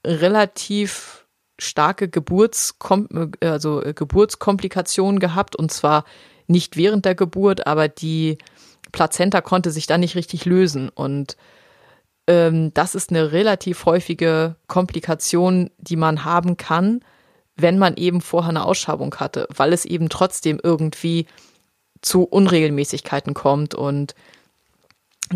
relativ 0.06 1.26
starke 1.58 2.08
Geburtskom 2.08 3.32
also 3.40 3.82
Geburtskomplikationen 3.94 5.20
gehabt 5.20 5.54
und 5.54 5.70
zwar 5.70 6.04
nicht 6.46 6.76
während 6.76 7.04
der 7.04 7.14
Geburt, 7.14 7.66
aber 7.66 7.88
die 7.88 8.38
Plazenta 8.92 9.40
konnte 9.40 9.70
sich 9.70 9.86
dann 9.86 10.00
nicht 10.00 10.16
richtig 10.16 10.44
lösen. 10.44 10.88
Und 10.88 11.36
ähm, 12.26 12.72
das 12.74 12.94
ist 12.94 13.10
eine 13.10 13.32
relativ 13.32 13.86
häufige 13.86 14.56
Komplikation, 14.68 15.70
die 15.78 15.96
man 15.96 16.24
haben 16.24 16.56
kann, 16.56 17.00
wenn 17.56 17.78
man 17.78 17.96
eben 17.96 18.20
vorher 18.20 18.50
eine 18.50 18.64
Ausschabung 18.64 19.14
hatte, 19.16 19.46
weil 19.54 19.72
es 19.72 19.84
eben 19.84 20.08
trotzdem 20.08 20.60
irgendwie 20.62 21.26
zu 22.02 22.24
Unregelmäßigkeiten 22.24 23.34
kommt. 23.34 23.74
Und 23.74 24.14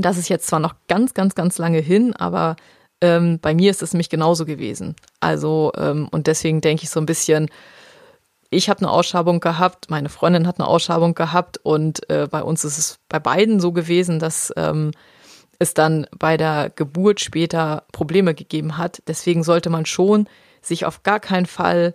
das 0.02 0.18
ist 0.18 0.28
jetzt 0.28 0.46
zwar 0.46 0.60
noch 0.60 0.74
ganz, 0.88 1.14
ganz, 1.14 1.34
ganz 1.34 1.58
lange 1.58 1.78
hin, 1.78 2.14
aber 2.14 2.56
ähm, 3.00 3.38
bei 3.40 3.54
mir 3.54 3.70
ist 3.70 3.82
es 3.82 3.92
nämlich 3.92 4.08
genauso 4.08 4.44
gewesen. 4.46 4.96
Also, 5.20 5.72
ähm, 5.76 6.08
und 6.10 6.26
deswegen 6.26 6.60
denke 6.60 6.84
ich 6.84 6.90
so 6.90 7.00
ein 7.00 7.06
bisschen, 7.06 7.50
ich 8.50 8.68
habe 8.68 8.80
eine 8.80 8.90
Ausschabung 8.90 9.40
gehabt, 9.40 9.90
meine 9.90 10.08
Freundin 10.08 10.46
hat 10.46 10.58
eine 10.58 10.68
Ausschabung 10.68 11.14
gehabt 11.14 11.58
und 11.58 12.08
äh, 12.10 12.28
bei 12.30 12.42
uns 12.42 12.64
ist 12.64 12.78
es 12.78 12.98
bei 13.08 13.18
beiden 13.18 13.60
so 13.60 13.72
gewesen, 13.72 14.18
dass 14.18 14.52
ähm, 14.56 14.92
es 15.58 15.74
dann 15.74 16.06
bei 16.16 16.36
der 16.36 16.70
Geburt 16.74 17.20
später 17.20 17.84
Probleme 17.92 18.34
gegeben 18.34 18.78
hat. 18.78 19.02
Deswegen 19.06 19.42
sollte 19.42 19.70
man 19.70 19.86
schon 19.86 20.28
sich 20.62 20.84
auf 20.84 21.02
gar 21.02 21.20
keinen 21.20 21.46
Fall 21.46 21.94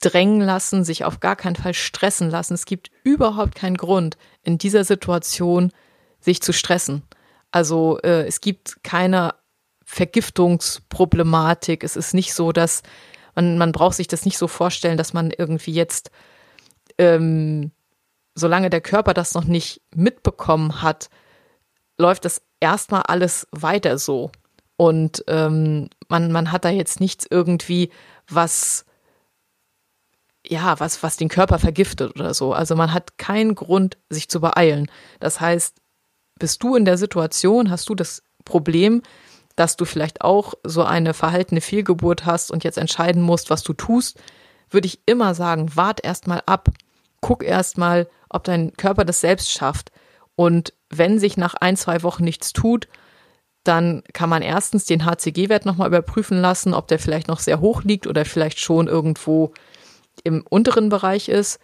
drängen 0.00 0.40
lassen, 0.40 0.84
sich 0.84 1.04
auf 1.04 1.20
gar 1.20 1.36
keinen 1.36 1.56
Fall 1.56 1.74
stressen 1.74 2.30
lassen. 2.30 2.54
Es 2.54 2.66
gibt 2.66 2.90
überhaupt 3.02 3.54
keinen 3.54 3.76
Grund, 3.76 4.16
in 4.42 4.58
dieser 4.58 4.84
Situation 4.84 5.72
sich 6.20 6.42
zu 6.42 6.52
stressen. 6.52 7.02
Also 7.50 7.98
äh, 8.02 8.26
es 8.26 8.40
gibt 8.40 8.82
keine 8.82 9.34
Vergiftungsproblematik. 9.84 11.84
Es 11.84 11.96
ist 11.96 12.14
nicht 12.14 12.34
so, 12.34 12.52
dass 12.52 12.82
man, 13.34 13.58
man 13.58 13.72
braucht 13.72 13.96
sich 13.96 14.08
das 14.08 14.24
nicht 14.24 14.38
so 14.38 14.48
vorstellen, 14.48 14.96
dass 14.96 15.12
man 15.12 15.30
irgendwie 15.30 15.72
jetzt, 15.72 16.10
ähm, 16.98 17.70
solange 18.34 18.70
der 18.70 18.80
Körper 18.80 19.14
das 19.14 19.34
noch 19.34 19.44
nicht 19.44 19.82
mitbekommen 19.94 20.82
hat, 20.82 21.08
läuft 21.98 22.24
das 22.24 22.42
erstmal 22.60 23.02
alles 23.02 23.46
weiter 23.52 23.98
so. 23.98 24.30
Und 24.76 25.24
ähm, 25.28 25.88
man, 26.08 26.32
man 26.32 26.52
hat 26.52 26.64
da 26.64 26.68
jetzt 26.68 27.00
nichts 27.00 27.26
irgendwie, 27.30 27.90
was 28.28 28.84
ja, 30.48 30.78
was, 30.78 31.02
was 31.02 31.16
den 31.16 31.28
Körper 31.28 31.58
vergiftet 31.58 32.18
oder 32.18 32.34
so. 32.34 32.52
Also 32.52 32.76
man 32.76 32.92
hat 32.92 33.18
keinen 33.18 33.54
Grund, 33.54 33.98
sich 34.08 34.28
zu 34.28 34.40
beeilen. 34.40 34.90
Das 35.20 35.40
heißt, 35.40 35.76
bist 36.38 36.62
du 36.62 36.76
in 36.76 36.84
der 36.84 36.98
Situation, 36.98 37.70
hast 37.70 37.88
du 37.88 37.94
das 37.94 38.22
Problem, 38.44 39.02
dass 39.56 39.76
du 39.76 39.84
vielleicht 39.84 40.20
auch 40.20 40.54
so 40.64 40.84
eine 40.84 41.14
verhaltene 41.14 41.60
Fehlgeburt 41.60 42.26
hast 42.26 42.50
und 42.50 42.62
jetzt 42.62 42.78
entscheiden 42.78 43.22
musst, 43.22 43.50
was 43.50 43.62
du 43.62 43.72
tust, 43.72 44.20
würde 44.70 44.86
ich 44.86 45.00
immer 45.06 45.34
sagen, 45.34 45.74
wart 45.74 46.04
erstmal 46.04 46.42
ab. 46.46 46.68
Guck 47.20 47.42
erstmal, 47.42 48.08
ob 48.28 48.44
dein 48.44 48.76
Körper 48.76 49.04
das 49.04 49.20
selbst 49.20 49.50
schafft. 49.50 49.90
Und 50.34 50.74
wenn 50.90 51.18
sich 51.18 51.36
nach 51.36 51.54
ein, 51.54 51.76
zwei 51.76 52.02
Wochen 52.02 52.24
nichts 52.24 52.52
tut, 52.52 52.88
dann 53.64 54.04
kann 54.12 54.28
man 54.28 54.42
erstens 54.42 54.84
den 54.84 55.04
HCG-Wert 55.04 55.66
nochmal 55.66 55.88
überprüfen 55.88 56.40
lassen, 56.40 56.74
ob 56.74 56.86
der 56.88 56.98
vielleicht 56.98 57.28
noch 57.28 57.40
sehr 57.40 57.60
hoch 57.60 57.82
liegt 57.82 58.06
oder 58.06 58.24
vielleicht 58.24 58.60
schon 58.60 58.86
irgendwo 58.86 59.52
im 60.22 60.44
unteren 60.48 60.88
Bereich 60.88 61.28
ist. 61.28 61.58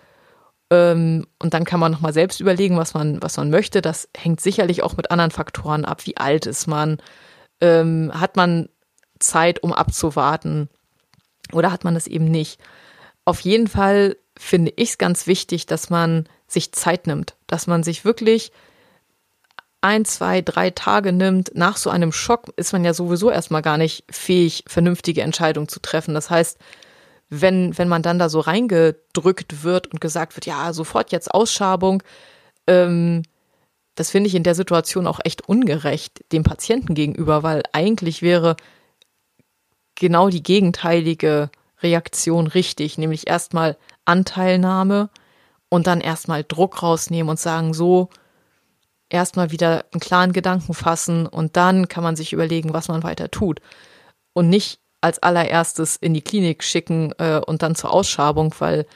Ähm, 0.72 1.26
und 1.38 1.52
dann 1.52 1.66
kann 1.66 1.80
man 1.80 1.92
nochmal 1.92 2.14
selbst 2.14 2.40
überlegen, 2.40 2.78
was 2.78 2.94
man, 2.94 3.22
was 3.22 3.36
man 3.36 3.50
möchte. 3.50 3.82
Das 3.82 4.08
hängt 4.16 4.40
sicherlich 4.40 4.82
auch 4.82 4.96
mit 4.96 5.10
anderen 5.10 5.30
Faktoren 5.30 5.84
ab. 5.84 6.06
Wie 6.06 6.16
alt 6.16 6.46
ist 6.46 6.66
man? 6.66 6.96
Ähm, 7.60 8.10
hat 8.14 8.36
man 8.36 8.70
Zeit, 9.18 9.62
um 9.62 9.74
abzuwarten? 9.74 10.70
Oder 11.52 11.72
hat 11.72 11.84
man 11.84 11.92
das 11.92 12.06
eben 12.06 12.24
nicht? 12.24 12.58
Auf 13.26 13.40
jeden 13.40 13.68
Fall 13.68 14.16
finde 14.38 14.72
ich 14.76 14.90
es 14.92 14.98
ganz 14.98 15.26
wichtig, 15.26 15.66
dass 15.66 15.90
man 15.90 16.26
sich 16.46 16.72
Zeit 16.72 17.06
nimmt, 17.06 17.36
dass 17.46 17.66
man 17.66 17.82
sich 17.82 18.06
wirklich 18.06 18.50
ein, 19.82 20.06
zwei, 20.06 20.40
drei 20.40 20.70
Tage 20.70 21.12
nimmt. 21.12 21.50
Nach 21.54 21.76
so 21.76 21.90
einem 21.90 22.12
Schock 22.12 22.50
ist 22.56 22.72
man 22.72 22.82
ja 22.82 22.94
sowieso 22.94 23.30
erstmal 23.30 23.62
gar 23.62 23.76
nicht 23.76 24.04
fähig, 24.10 24.64
vernünftige 24.66 25.20
Entscheidungen 25.20 25.68
zu 25.68 25.80
treffen. 25.80 26.14
Das 26.14 26.30
heißt, 26.30 26.56
wenn, 27.34 27.78
wenn 27.78 27.88
man 27.88 28.02
dann 28.02 28.18
da 28.18 28.28
so 28.28 28.40
reingedrückt 28.40 29.64
wird 29.64 29.86
und 29.86 30.02
gesagt 30.02 30.36
wird, 30.36 30.44
ja, 30.44 30.74
sofort 30.74 31.12
jetzt 31.12 31.32
Ausschabung, 31.32 32.02
ähm, 32.66 33.22
das 33.94 34.10
finde 34.10 34.28
ich 34.28 34.34
in 34.34 34.42
der 34.42 34.54
Situation 34.54 35.06
auch 35.06 35.18
echt 35.24 35.48
ungerecht 35.48 36.22
dem 36.30 36.42
Patienten 36.42 36.94
gegenüber, 36.94 37.42
weil 37.42 37.62
eigentlich 37.72 38.20
wäre 38.20 38.56
genau 39.94 40.28
die 40.28 40.42
gegenteilige 40.42 41.50
Reaktion 41.82 42.48
richtig, 42.48 42.98
nämlich 42.98 43.26
erstmal 43.28 43.78
Anteilnahme 44.04 45.08
und 45.70 45.86
dann 45.86 46.02
erstmal 46.02 46.44
Druck 46.44 46.82
rausnehmen 46.82 47.30
und 47.30 47.40
sagen, 47.40 47.72
so, 47.72 48.10
erstmal 49.08 49.50
wieder 49.50 49.86
einen 49.92 50.00
klaren 50.00 50.34
Gedanken 50.34 50.74
fassen 50.74 51.26
und 51.26 51.56
dann 51.56 51.88
kann 51.88 52.04
man 52.04 52.14
sich 52.14 52.34
überlegen, 52.34 52.74
was 52.74 52.88
man 52.88 53.02
weiter 53.02 53.30
tut. 53.30 53.60
Und 54.34 54.50
nicht 54.50 54.81
als 55.02 55.18
allererstes 55.22 55.96
in 55.96 56.14
die 56.14 56.22
Klinik 56.22 56.62
schicken 56.62 57.12
äh, 57.18 57.40
und 57.44 57.62
dann 57.62 57.74
zur 57.74 57.92
Ausschabung, 57.92 58.54
weil 58.58 58.86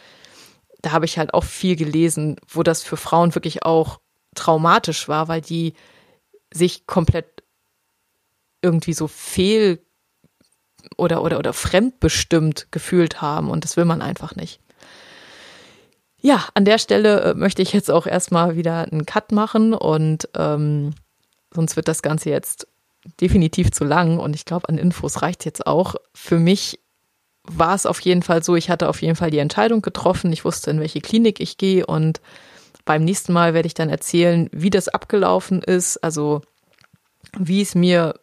da 0.81 0.93
habe 0.93 1.05
ich 1.05 1.19
halt 1.19 1.35
auch 1.35 1.45
viel 1.45 1.77
gelesen, 1.77 2.37
wo 2.49 2.63
das 2.63 2.83
für 2.83 2.97
Frauen 2.97 3.35
wirklich 3.35 3.65
auch 3.65 4.01
traumatisch 4.35 5.09
war, 5.09 5.29
weil 5.29 5.41
die 5.41 5.75
sich 6.55 6.87
komplett 6.87 7.43
irgendwie 8.63 8.93
so 8.93 9.09
fehl 9.09 9.81
oder, 10.97 11.23
oder, 11.23 11.39
oder 11.39 11.53
fremdbestimmt 11.53 12.69
gefühlt 12.71 13.21
haben 13.21 13.51
und 13.51 13.65
das 13.65 13.77
will 13.77 13.85
man 13.85 14.01
einfach 14.01 14.37
nicht. 14.37 14.61
Ja, 16.21 16.49
an 16.55 16.65
der 16.65 16.79
Stelle 16.79 17.21
äh, 17.23 17.35
möchte 17.35 17.63
ich 17.63 17.73
jetzt 17.73 17.91
auch 17.91 18.07
erstmal 18.07 18.57
wieder 18.57 18.85
einen 18.85 19.07
Cut 19.07 19.33
machen 19.33 19.75
und 19.75 20.29
ähm, 20.37 20.95
sonst 21.53 21.77
wird 21.77 21.89
das 21.89 22.03
Ganze 22.03 22.31
jetzt 22.31 22.69
definitiv 23.21 23.71
zu 23.71 23.85
lang 23.85 24.19
und 24.19 24.35
ich 24.35 24.45
glaube, 24.45 24.69
an 24.69 24.79
Infos 24.79 25.23
reicht 25.23 25.45
jetzt 25.45 25.67
auch. 25.67 25.95
Für 26.15 26.39
mich 26.39 26.81
war 27.45 27.75
es 27.75 27.87
auf 27.87 28.01
jeden 28.01 28.23
Fall 28.23 28.43
so, 28.43 28.57
ich 28.57 28.71
hatte 28.71 28.89
auf 28.89 29.03
jeden 29.03 29.17
Fall 29.17 29.31
die 29.31 29.39
Entscheidung 29.39 29.83
getroffen. 29.83 30.33
Ich 30.33 30.45
wusste, 30.45 30.71
in 30.71 30.81
welche 30.81 31.01
Klinik 31.01 31.41
ich 31.41 31.59
gehe 31.59 31.87
und 31.87 32.21
beim 32.85 33.05
nächsten 33.05 33.33
Mal 33.33 33.55
werde 33.55 33.67
ich 33.67 33.75
dann 33.75 33.89
erzählen, 33.89 34.49
wie 34.53 34.71
das 34.71 34.89
abgelaufen 34.89 35.63
ist, 35.63 35.99
also 35.99 36.43
wie 37.37 37.61
es 37.61 37.75
mir 37.75 38.15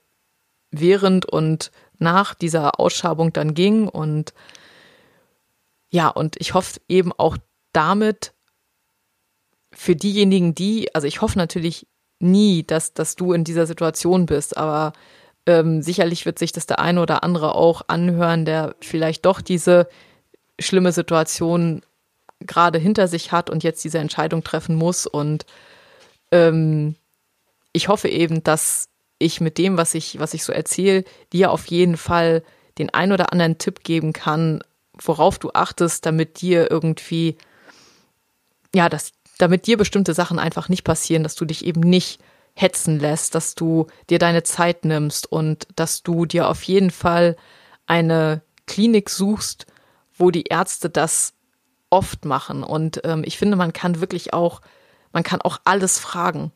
während 0.71 1.25
und 1.25 1.71
nach 1.99 2.33
dieser 2.33 2.79
Ausschabung 2.79 3.33
dann 3.33 3.53
ging 3.53 3.87
und 3.87 4.33
ja, 5.89 6.07
und 6.07 6.37
ich 6.39 6.53
hoffe 6.55 6.81
eben 6.87 7.11
auch 7.13 7.37
damit 7.71 8.33
für 9.71 9.95
diejenigen, 9.95 10.55
die, 10.55 10.93
also 10.95 11.07
ich 11.07 11.21
hoffe 11.21 11.37
natürlich 11.37 11.87
nie, 12.23 12.63
dass, 12.63 12.93
dass 12.93 13.15
du 13.15 13.33
in 13.33 13.43
dieser 13.43 13.67
Situation 13.67 14.25
bist, 14.25 14.57
aber 14.57 14.93
ähm, 15.45 15.81
sicherlich 15.81 16.25
wird 16.25 16.39
sich 16.39 16.51
das 16.51 16.65
der 16.65 16.79
eine 16.79 17.01
oder 17.01 17.23
andere 17.23 17.55
auch 17.55 17.83
anhören, 17.87 18.45
der 18.45 18.75
vielleicht 18.81 19.25
doch 19.25 19.41
diese 19.41 19.87
schlimme 20.59 20.91
Situation 20.91 21.81
gerade 22.39 22.79
hinter 22.79 23.07
sich 23.07 23.31
hat 23.31 23.49
und 23.49 23.63
jetzt 23.63 23.83
diese 23.83 23.99
Entscheidung 23.99 24.43
treffen 24.43 24.75
muss. 24.75 25.05
Und 25.05 25.45
ähm, 26.31 26.95
ich 27.73 27.87
hoffe 27.87 28.09
eben, 28.09 28.43
dass 28.43 28.89
ich 29.19 29.41
mit 29.41 29.57
dem, 29.57 29.77
was 29.77 29.93
ich, 29.93 30.19
was 30.19 30.33
ich 30.33 30.43
so 30.43 30.53
erzähle, 30.53 31.03
dir 31.31 31.51
auf 31.51 31.65
jeden 31.67 31.97
Fall 31.97 32.43
den 32.77 32.89
ein 32.89 33.11
oder 33.11 33.31
anderen 33.31 33.57
Tipp 33.57 33.83
geben 33.83 34.13
kann, 34.13 34.63
worauf 35.01 35.39
du 35.39 35.51
achtest, 35.53 36.05
damit 36.05 36.41
dir 36.41 36.69
irgendwie, 36.71 37.37
ja, 38.73 38.89
dass 38.89 39.11
damit 39.37 39.67
dir 39.67 39.77
bestimmte 39.77 40.13
Sachen 40.13 40.39
einfach 40.39 40.69
nicht 40.69 40.83
passieren, 40.83 41.23
dass 41.23 41.35
du 41.35 41.45
dich 41.45 41.65
eben 41.65 41.81
nicht 41.81 42.19
hetzen 42.55 42.99
lässt, 42.99 43.35
dass 43.35 43.55
du 43.55 43.87
dir 44.09 44.19
deine 44.19 44.43
Zeit 44.43 44.85
nimmst 44.85 45.31
und 45.31 45.67
dass 45.75 46.03
du 46.03 46.25
dir 46.25 46.47
auf 46.47 46.63
jeden 46.63 46.91
Fall 46.91 47.35
eine 47.87 48.41
Klinik 48.67 49.09
suchst, 49.09 49.65
wo 50.15 50.29
die 50.31 50.43
Ärzte 50.43 50.89
das 50.89 51.33
oft 51.89 52.25
machen. 52.25 52.63
Und 52.63 53.01
ähm, 53.03 53.23
ich 53.25 53.37
finde, 53.37 53.57
man 53.57 53.73
kann 53.73 54.01
wirklich 54.01 54.33
auch, 54.33 54.61
man 55.11 55.23
kann 55.23 55.41
auch 55.41 55.59
alles 55.63 55.99
fragen. 55.99 56.51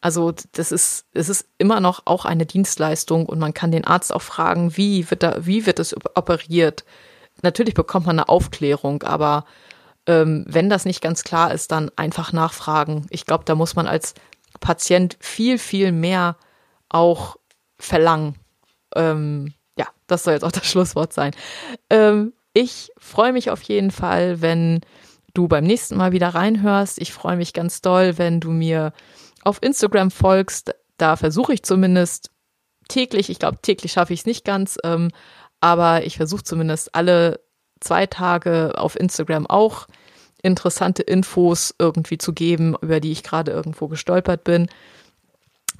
Also 0.00 0.32
das 0.52 0.70
ist, 0.70 1.06
es 1.12 1.28
ist 1.28 1.48
immer 1.58 1.80
noch 1.80 2.02
auch 2.04 2.24
eine 2.24 2.46
Dienstleistung 2.46 3.26
und 3.26 3.38
man 3.38 3.54
kann 3.54 3.72
den 3.72 3.84
Arzt 3.84 4.14
auch 4.14 4.22
fragen, 4.22 4.76
wie 4.76 5.10
wird 5.10 5.22
da, 5.22 5.44
wie 5.44 5.66
wird 5.66 5.80
es 5.80 5.94
operiert? 6.14 6.84
Natürlich 7.42 7.74
bekommt 7.74 8.06
man 8.06 8.18
eine 8.18 8.28
Aufklärung, 8.28 9.02
aber 9.02 9.44
ähm, 10.08 10.44
wenn 10.48 10.70
das 10.70 10.86
nicht 10.86 11.02
ganz 11.02 11.22
klar 11.22 11.52
ist, 11.52 11.70
dann 11.70 11.90
einfach 11.94 12.32
nachfragen. 12.32 13.06
Ich 13.10 13.26
glaube, 13.26 13.44
da 13.44 13.54
muss 13.54 13.76
man 13.76 13.86
als 13.86 14.14
Patient 14.58 15.16
viel, 15.20 15.58
viel 15.58 15.92
mehr 15.92 16.36
auch 16.88 17.36
verlangen. 17.78 18.34
Ähm, 18.96 19.52
ja, 19.76 19.86
das 20.06 20.24
soll 20.24 20.32
jetzt 20.32 20.44
auch 20.44 20.50
das 20.50 20.66
Schlusswort 20.70 21.12
sein. 21.12 21.32
Ähm, 21.90 22.32
ich 22.54 22.90
freue 22.96 23.34
mich 23.34 23.50
auf 23.50 23.62
jeden 23.62 23.90
Fall, 23.90 24.40
wenn 24.40 24.80
du 25.34 25.46
beim 25.46 25.64
nächsten 25.64 25.96
Mal 25.96 26.10
wieder 26.12 26.30
reinhörst. 26.30 27.00
Ich 27.00 27.12
freue 27.12 27.36
mich 27.36 27.52
ganz 27.52 27.82
doll, 27.82 28.16
wenn 28.16 28.40
du 28.40 28.50
mir 28.50 28.94
auf 29.44 29.62
Instagram 29.62 30.10
folgst. 30.10 30.74
Da 30.96 31.16
versuche 31.16 31.52
ich 31.52 31.62
zumindest 31.62 32.30
täglich, 32.88 33.28
ich 33.28 33.38
glaube 33.38 33.58
täglich 33.60 33.92
schaffe 33.92 34.14
ich 34.14 34.20
es 34.20 34.26
nicht 34.26 34.46
ganz, 34.46 34.78
ähm, 34.82 35.10
aber 35.60 36.04
ich 36.06 36.16
versuche 36.16 36.42
zumindest 36.42 36.94
alle 36.94 37.40
zwei 37.80 38.06
Tage 38.06 38.72
auf 38.76 38.98
Instagram 38.98 39.46
auch 39.46 39.86
interessante 40.42 41.02
Infos 41.02 41.74
irgendwie 41.78 42.18
zu 42.18 42.32
geben, 42.32 42.76
über 42.80 43.00
die 43.00 43.12
ich 43.12 43.22
gerade 43.22 43.50
irgendwo 43.52 43.88
gestolpert 43.88 44.44
bin. 44.44 44.68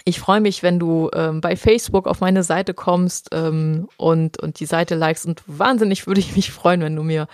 Ich 0.05 0.20
freue 0.20 0.40
mich, 0.40 0.62
wenn 0.62 0.78
du 0.78 1.11
ähm, 1.12 1.40
bei 1.40 1.57
Facebook 1.57 2.07
auf 2.07 2.20
meine 2.20 2.42
Seite 2.42 2.74
kommst 2.74 3.28
ähm, 3.32 3.88
und, 3.96 4.40
und 4.40 4.59
die 4.61 4.66
Seite 4.66 4.94
likest. 4.94 5.26
Und 5.26 5.42
wahnsinnig 5.46 6.07
würde 6.07 6.20
ich 6.20 6.34
mich 6.34 6.51
freuen, 6.51 6.80
wenn 6.80 6.96
du 6.96 7.03
mir 7.03 7.28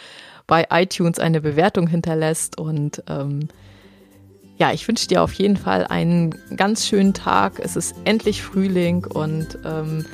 bei 0.46 0.66
iTunes 0.70 1.18
eine 1.18 1.40
Bewertung 1.40 1.86
hinterlässt. 1.86 2.58
Und 2.58 3.02
ähm, 3.08 3.48
ja, 4.58 4.72
ich 4.72 4.86
wünsche 4.86 5.08
dir 5.08 5.22
auf 5.22 5.32
jeden 5.34 5.56
Fall 5.56 5.86
einen 5.86 6.34
ganz 6.56 6.86
schönen 6.86 7.14
Tag. 7.14 7.58
Es 7.58 7.76
ist 7.76 7.94
endlich 8.04 8.42
Frühling 8.42 9.04
und 9.04 9.58
ähm, 9.64 10.04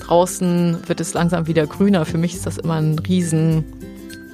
draußen 0.00 0.88
wird 0.88 1.00
es 1.00 1.14
langsam 1.14 1.46
wieder 1.46 1.66
grüner. 1.66 2.04
Für 2.04 2.18
mich 2.18 2.34
ist 2.34 2.46
das 2.46 2.58
immer 2.58 2.74
ein 2.74 2.98
Riesen, 2.98 3.64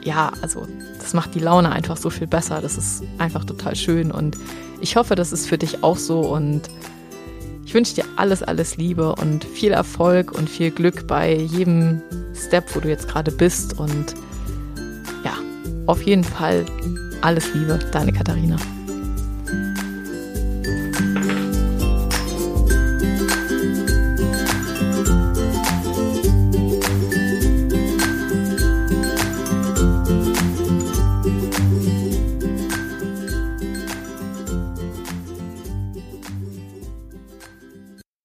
ja, 0.02 0.32
also 0.42 0.66
das 0.98 1.14
macht 1.14 1.34
die 1.34 1.40
Laune 1.40 1.70
einfach 1.70 1.96
so 1.96 2.10
viel 2.10 2.26
besser. 2.26 2.60
Das 2.60 2.76
ist 2.76 3.02
einfach 3.18 3.44
total 3.44 3.76
schön 3.76 4.10
und 4.10 4.36
ich 4.80 4.96
hoffe, 4.96 5.14
das 5.14 5.32
ist 5.32 5.46
für 5.46 5.58
dich 5.58 5.82
auch 5.82 5.96
so 5.96 6.20
und 6.20 6.62
ich 7.64 7.74
wünsche 7.74 7.94
dir 7.94 8.04
alles, 8.16 8.42
alles 8.42 8.76
Liebe 8.76 9.14
und 9.14 9.44
viel 9.44 9.72
Erfolg 9.72 10.32
und 10.32 10.48
viel 10.48 10.70
Glück 10.70 11.06
bei 11.06 11.34
jedem 11.34 12.02
Step, 12.34 12.74
wo 12.74 12.80
du 12.80 12.88
jetzt 12.88 13.08
gerade 13.08 13.30
bist 13.30 13.78
und 13.78 14.14
ja, 15.24 15.34
auf 15.86 16.02
jeden 16.02 16.24
Fall 16.24 16.66
alles 17.20 17.52
Liebe, 17.54 17.78
deine 17.92 18.12
Katharina. 18.12 18.56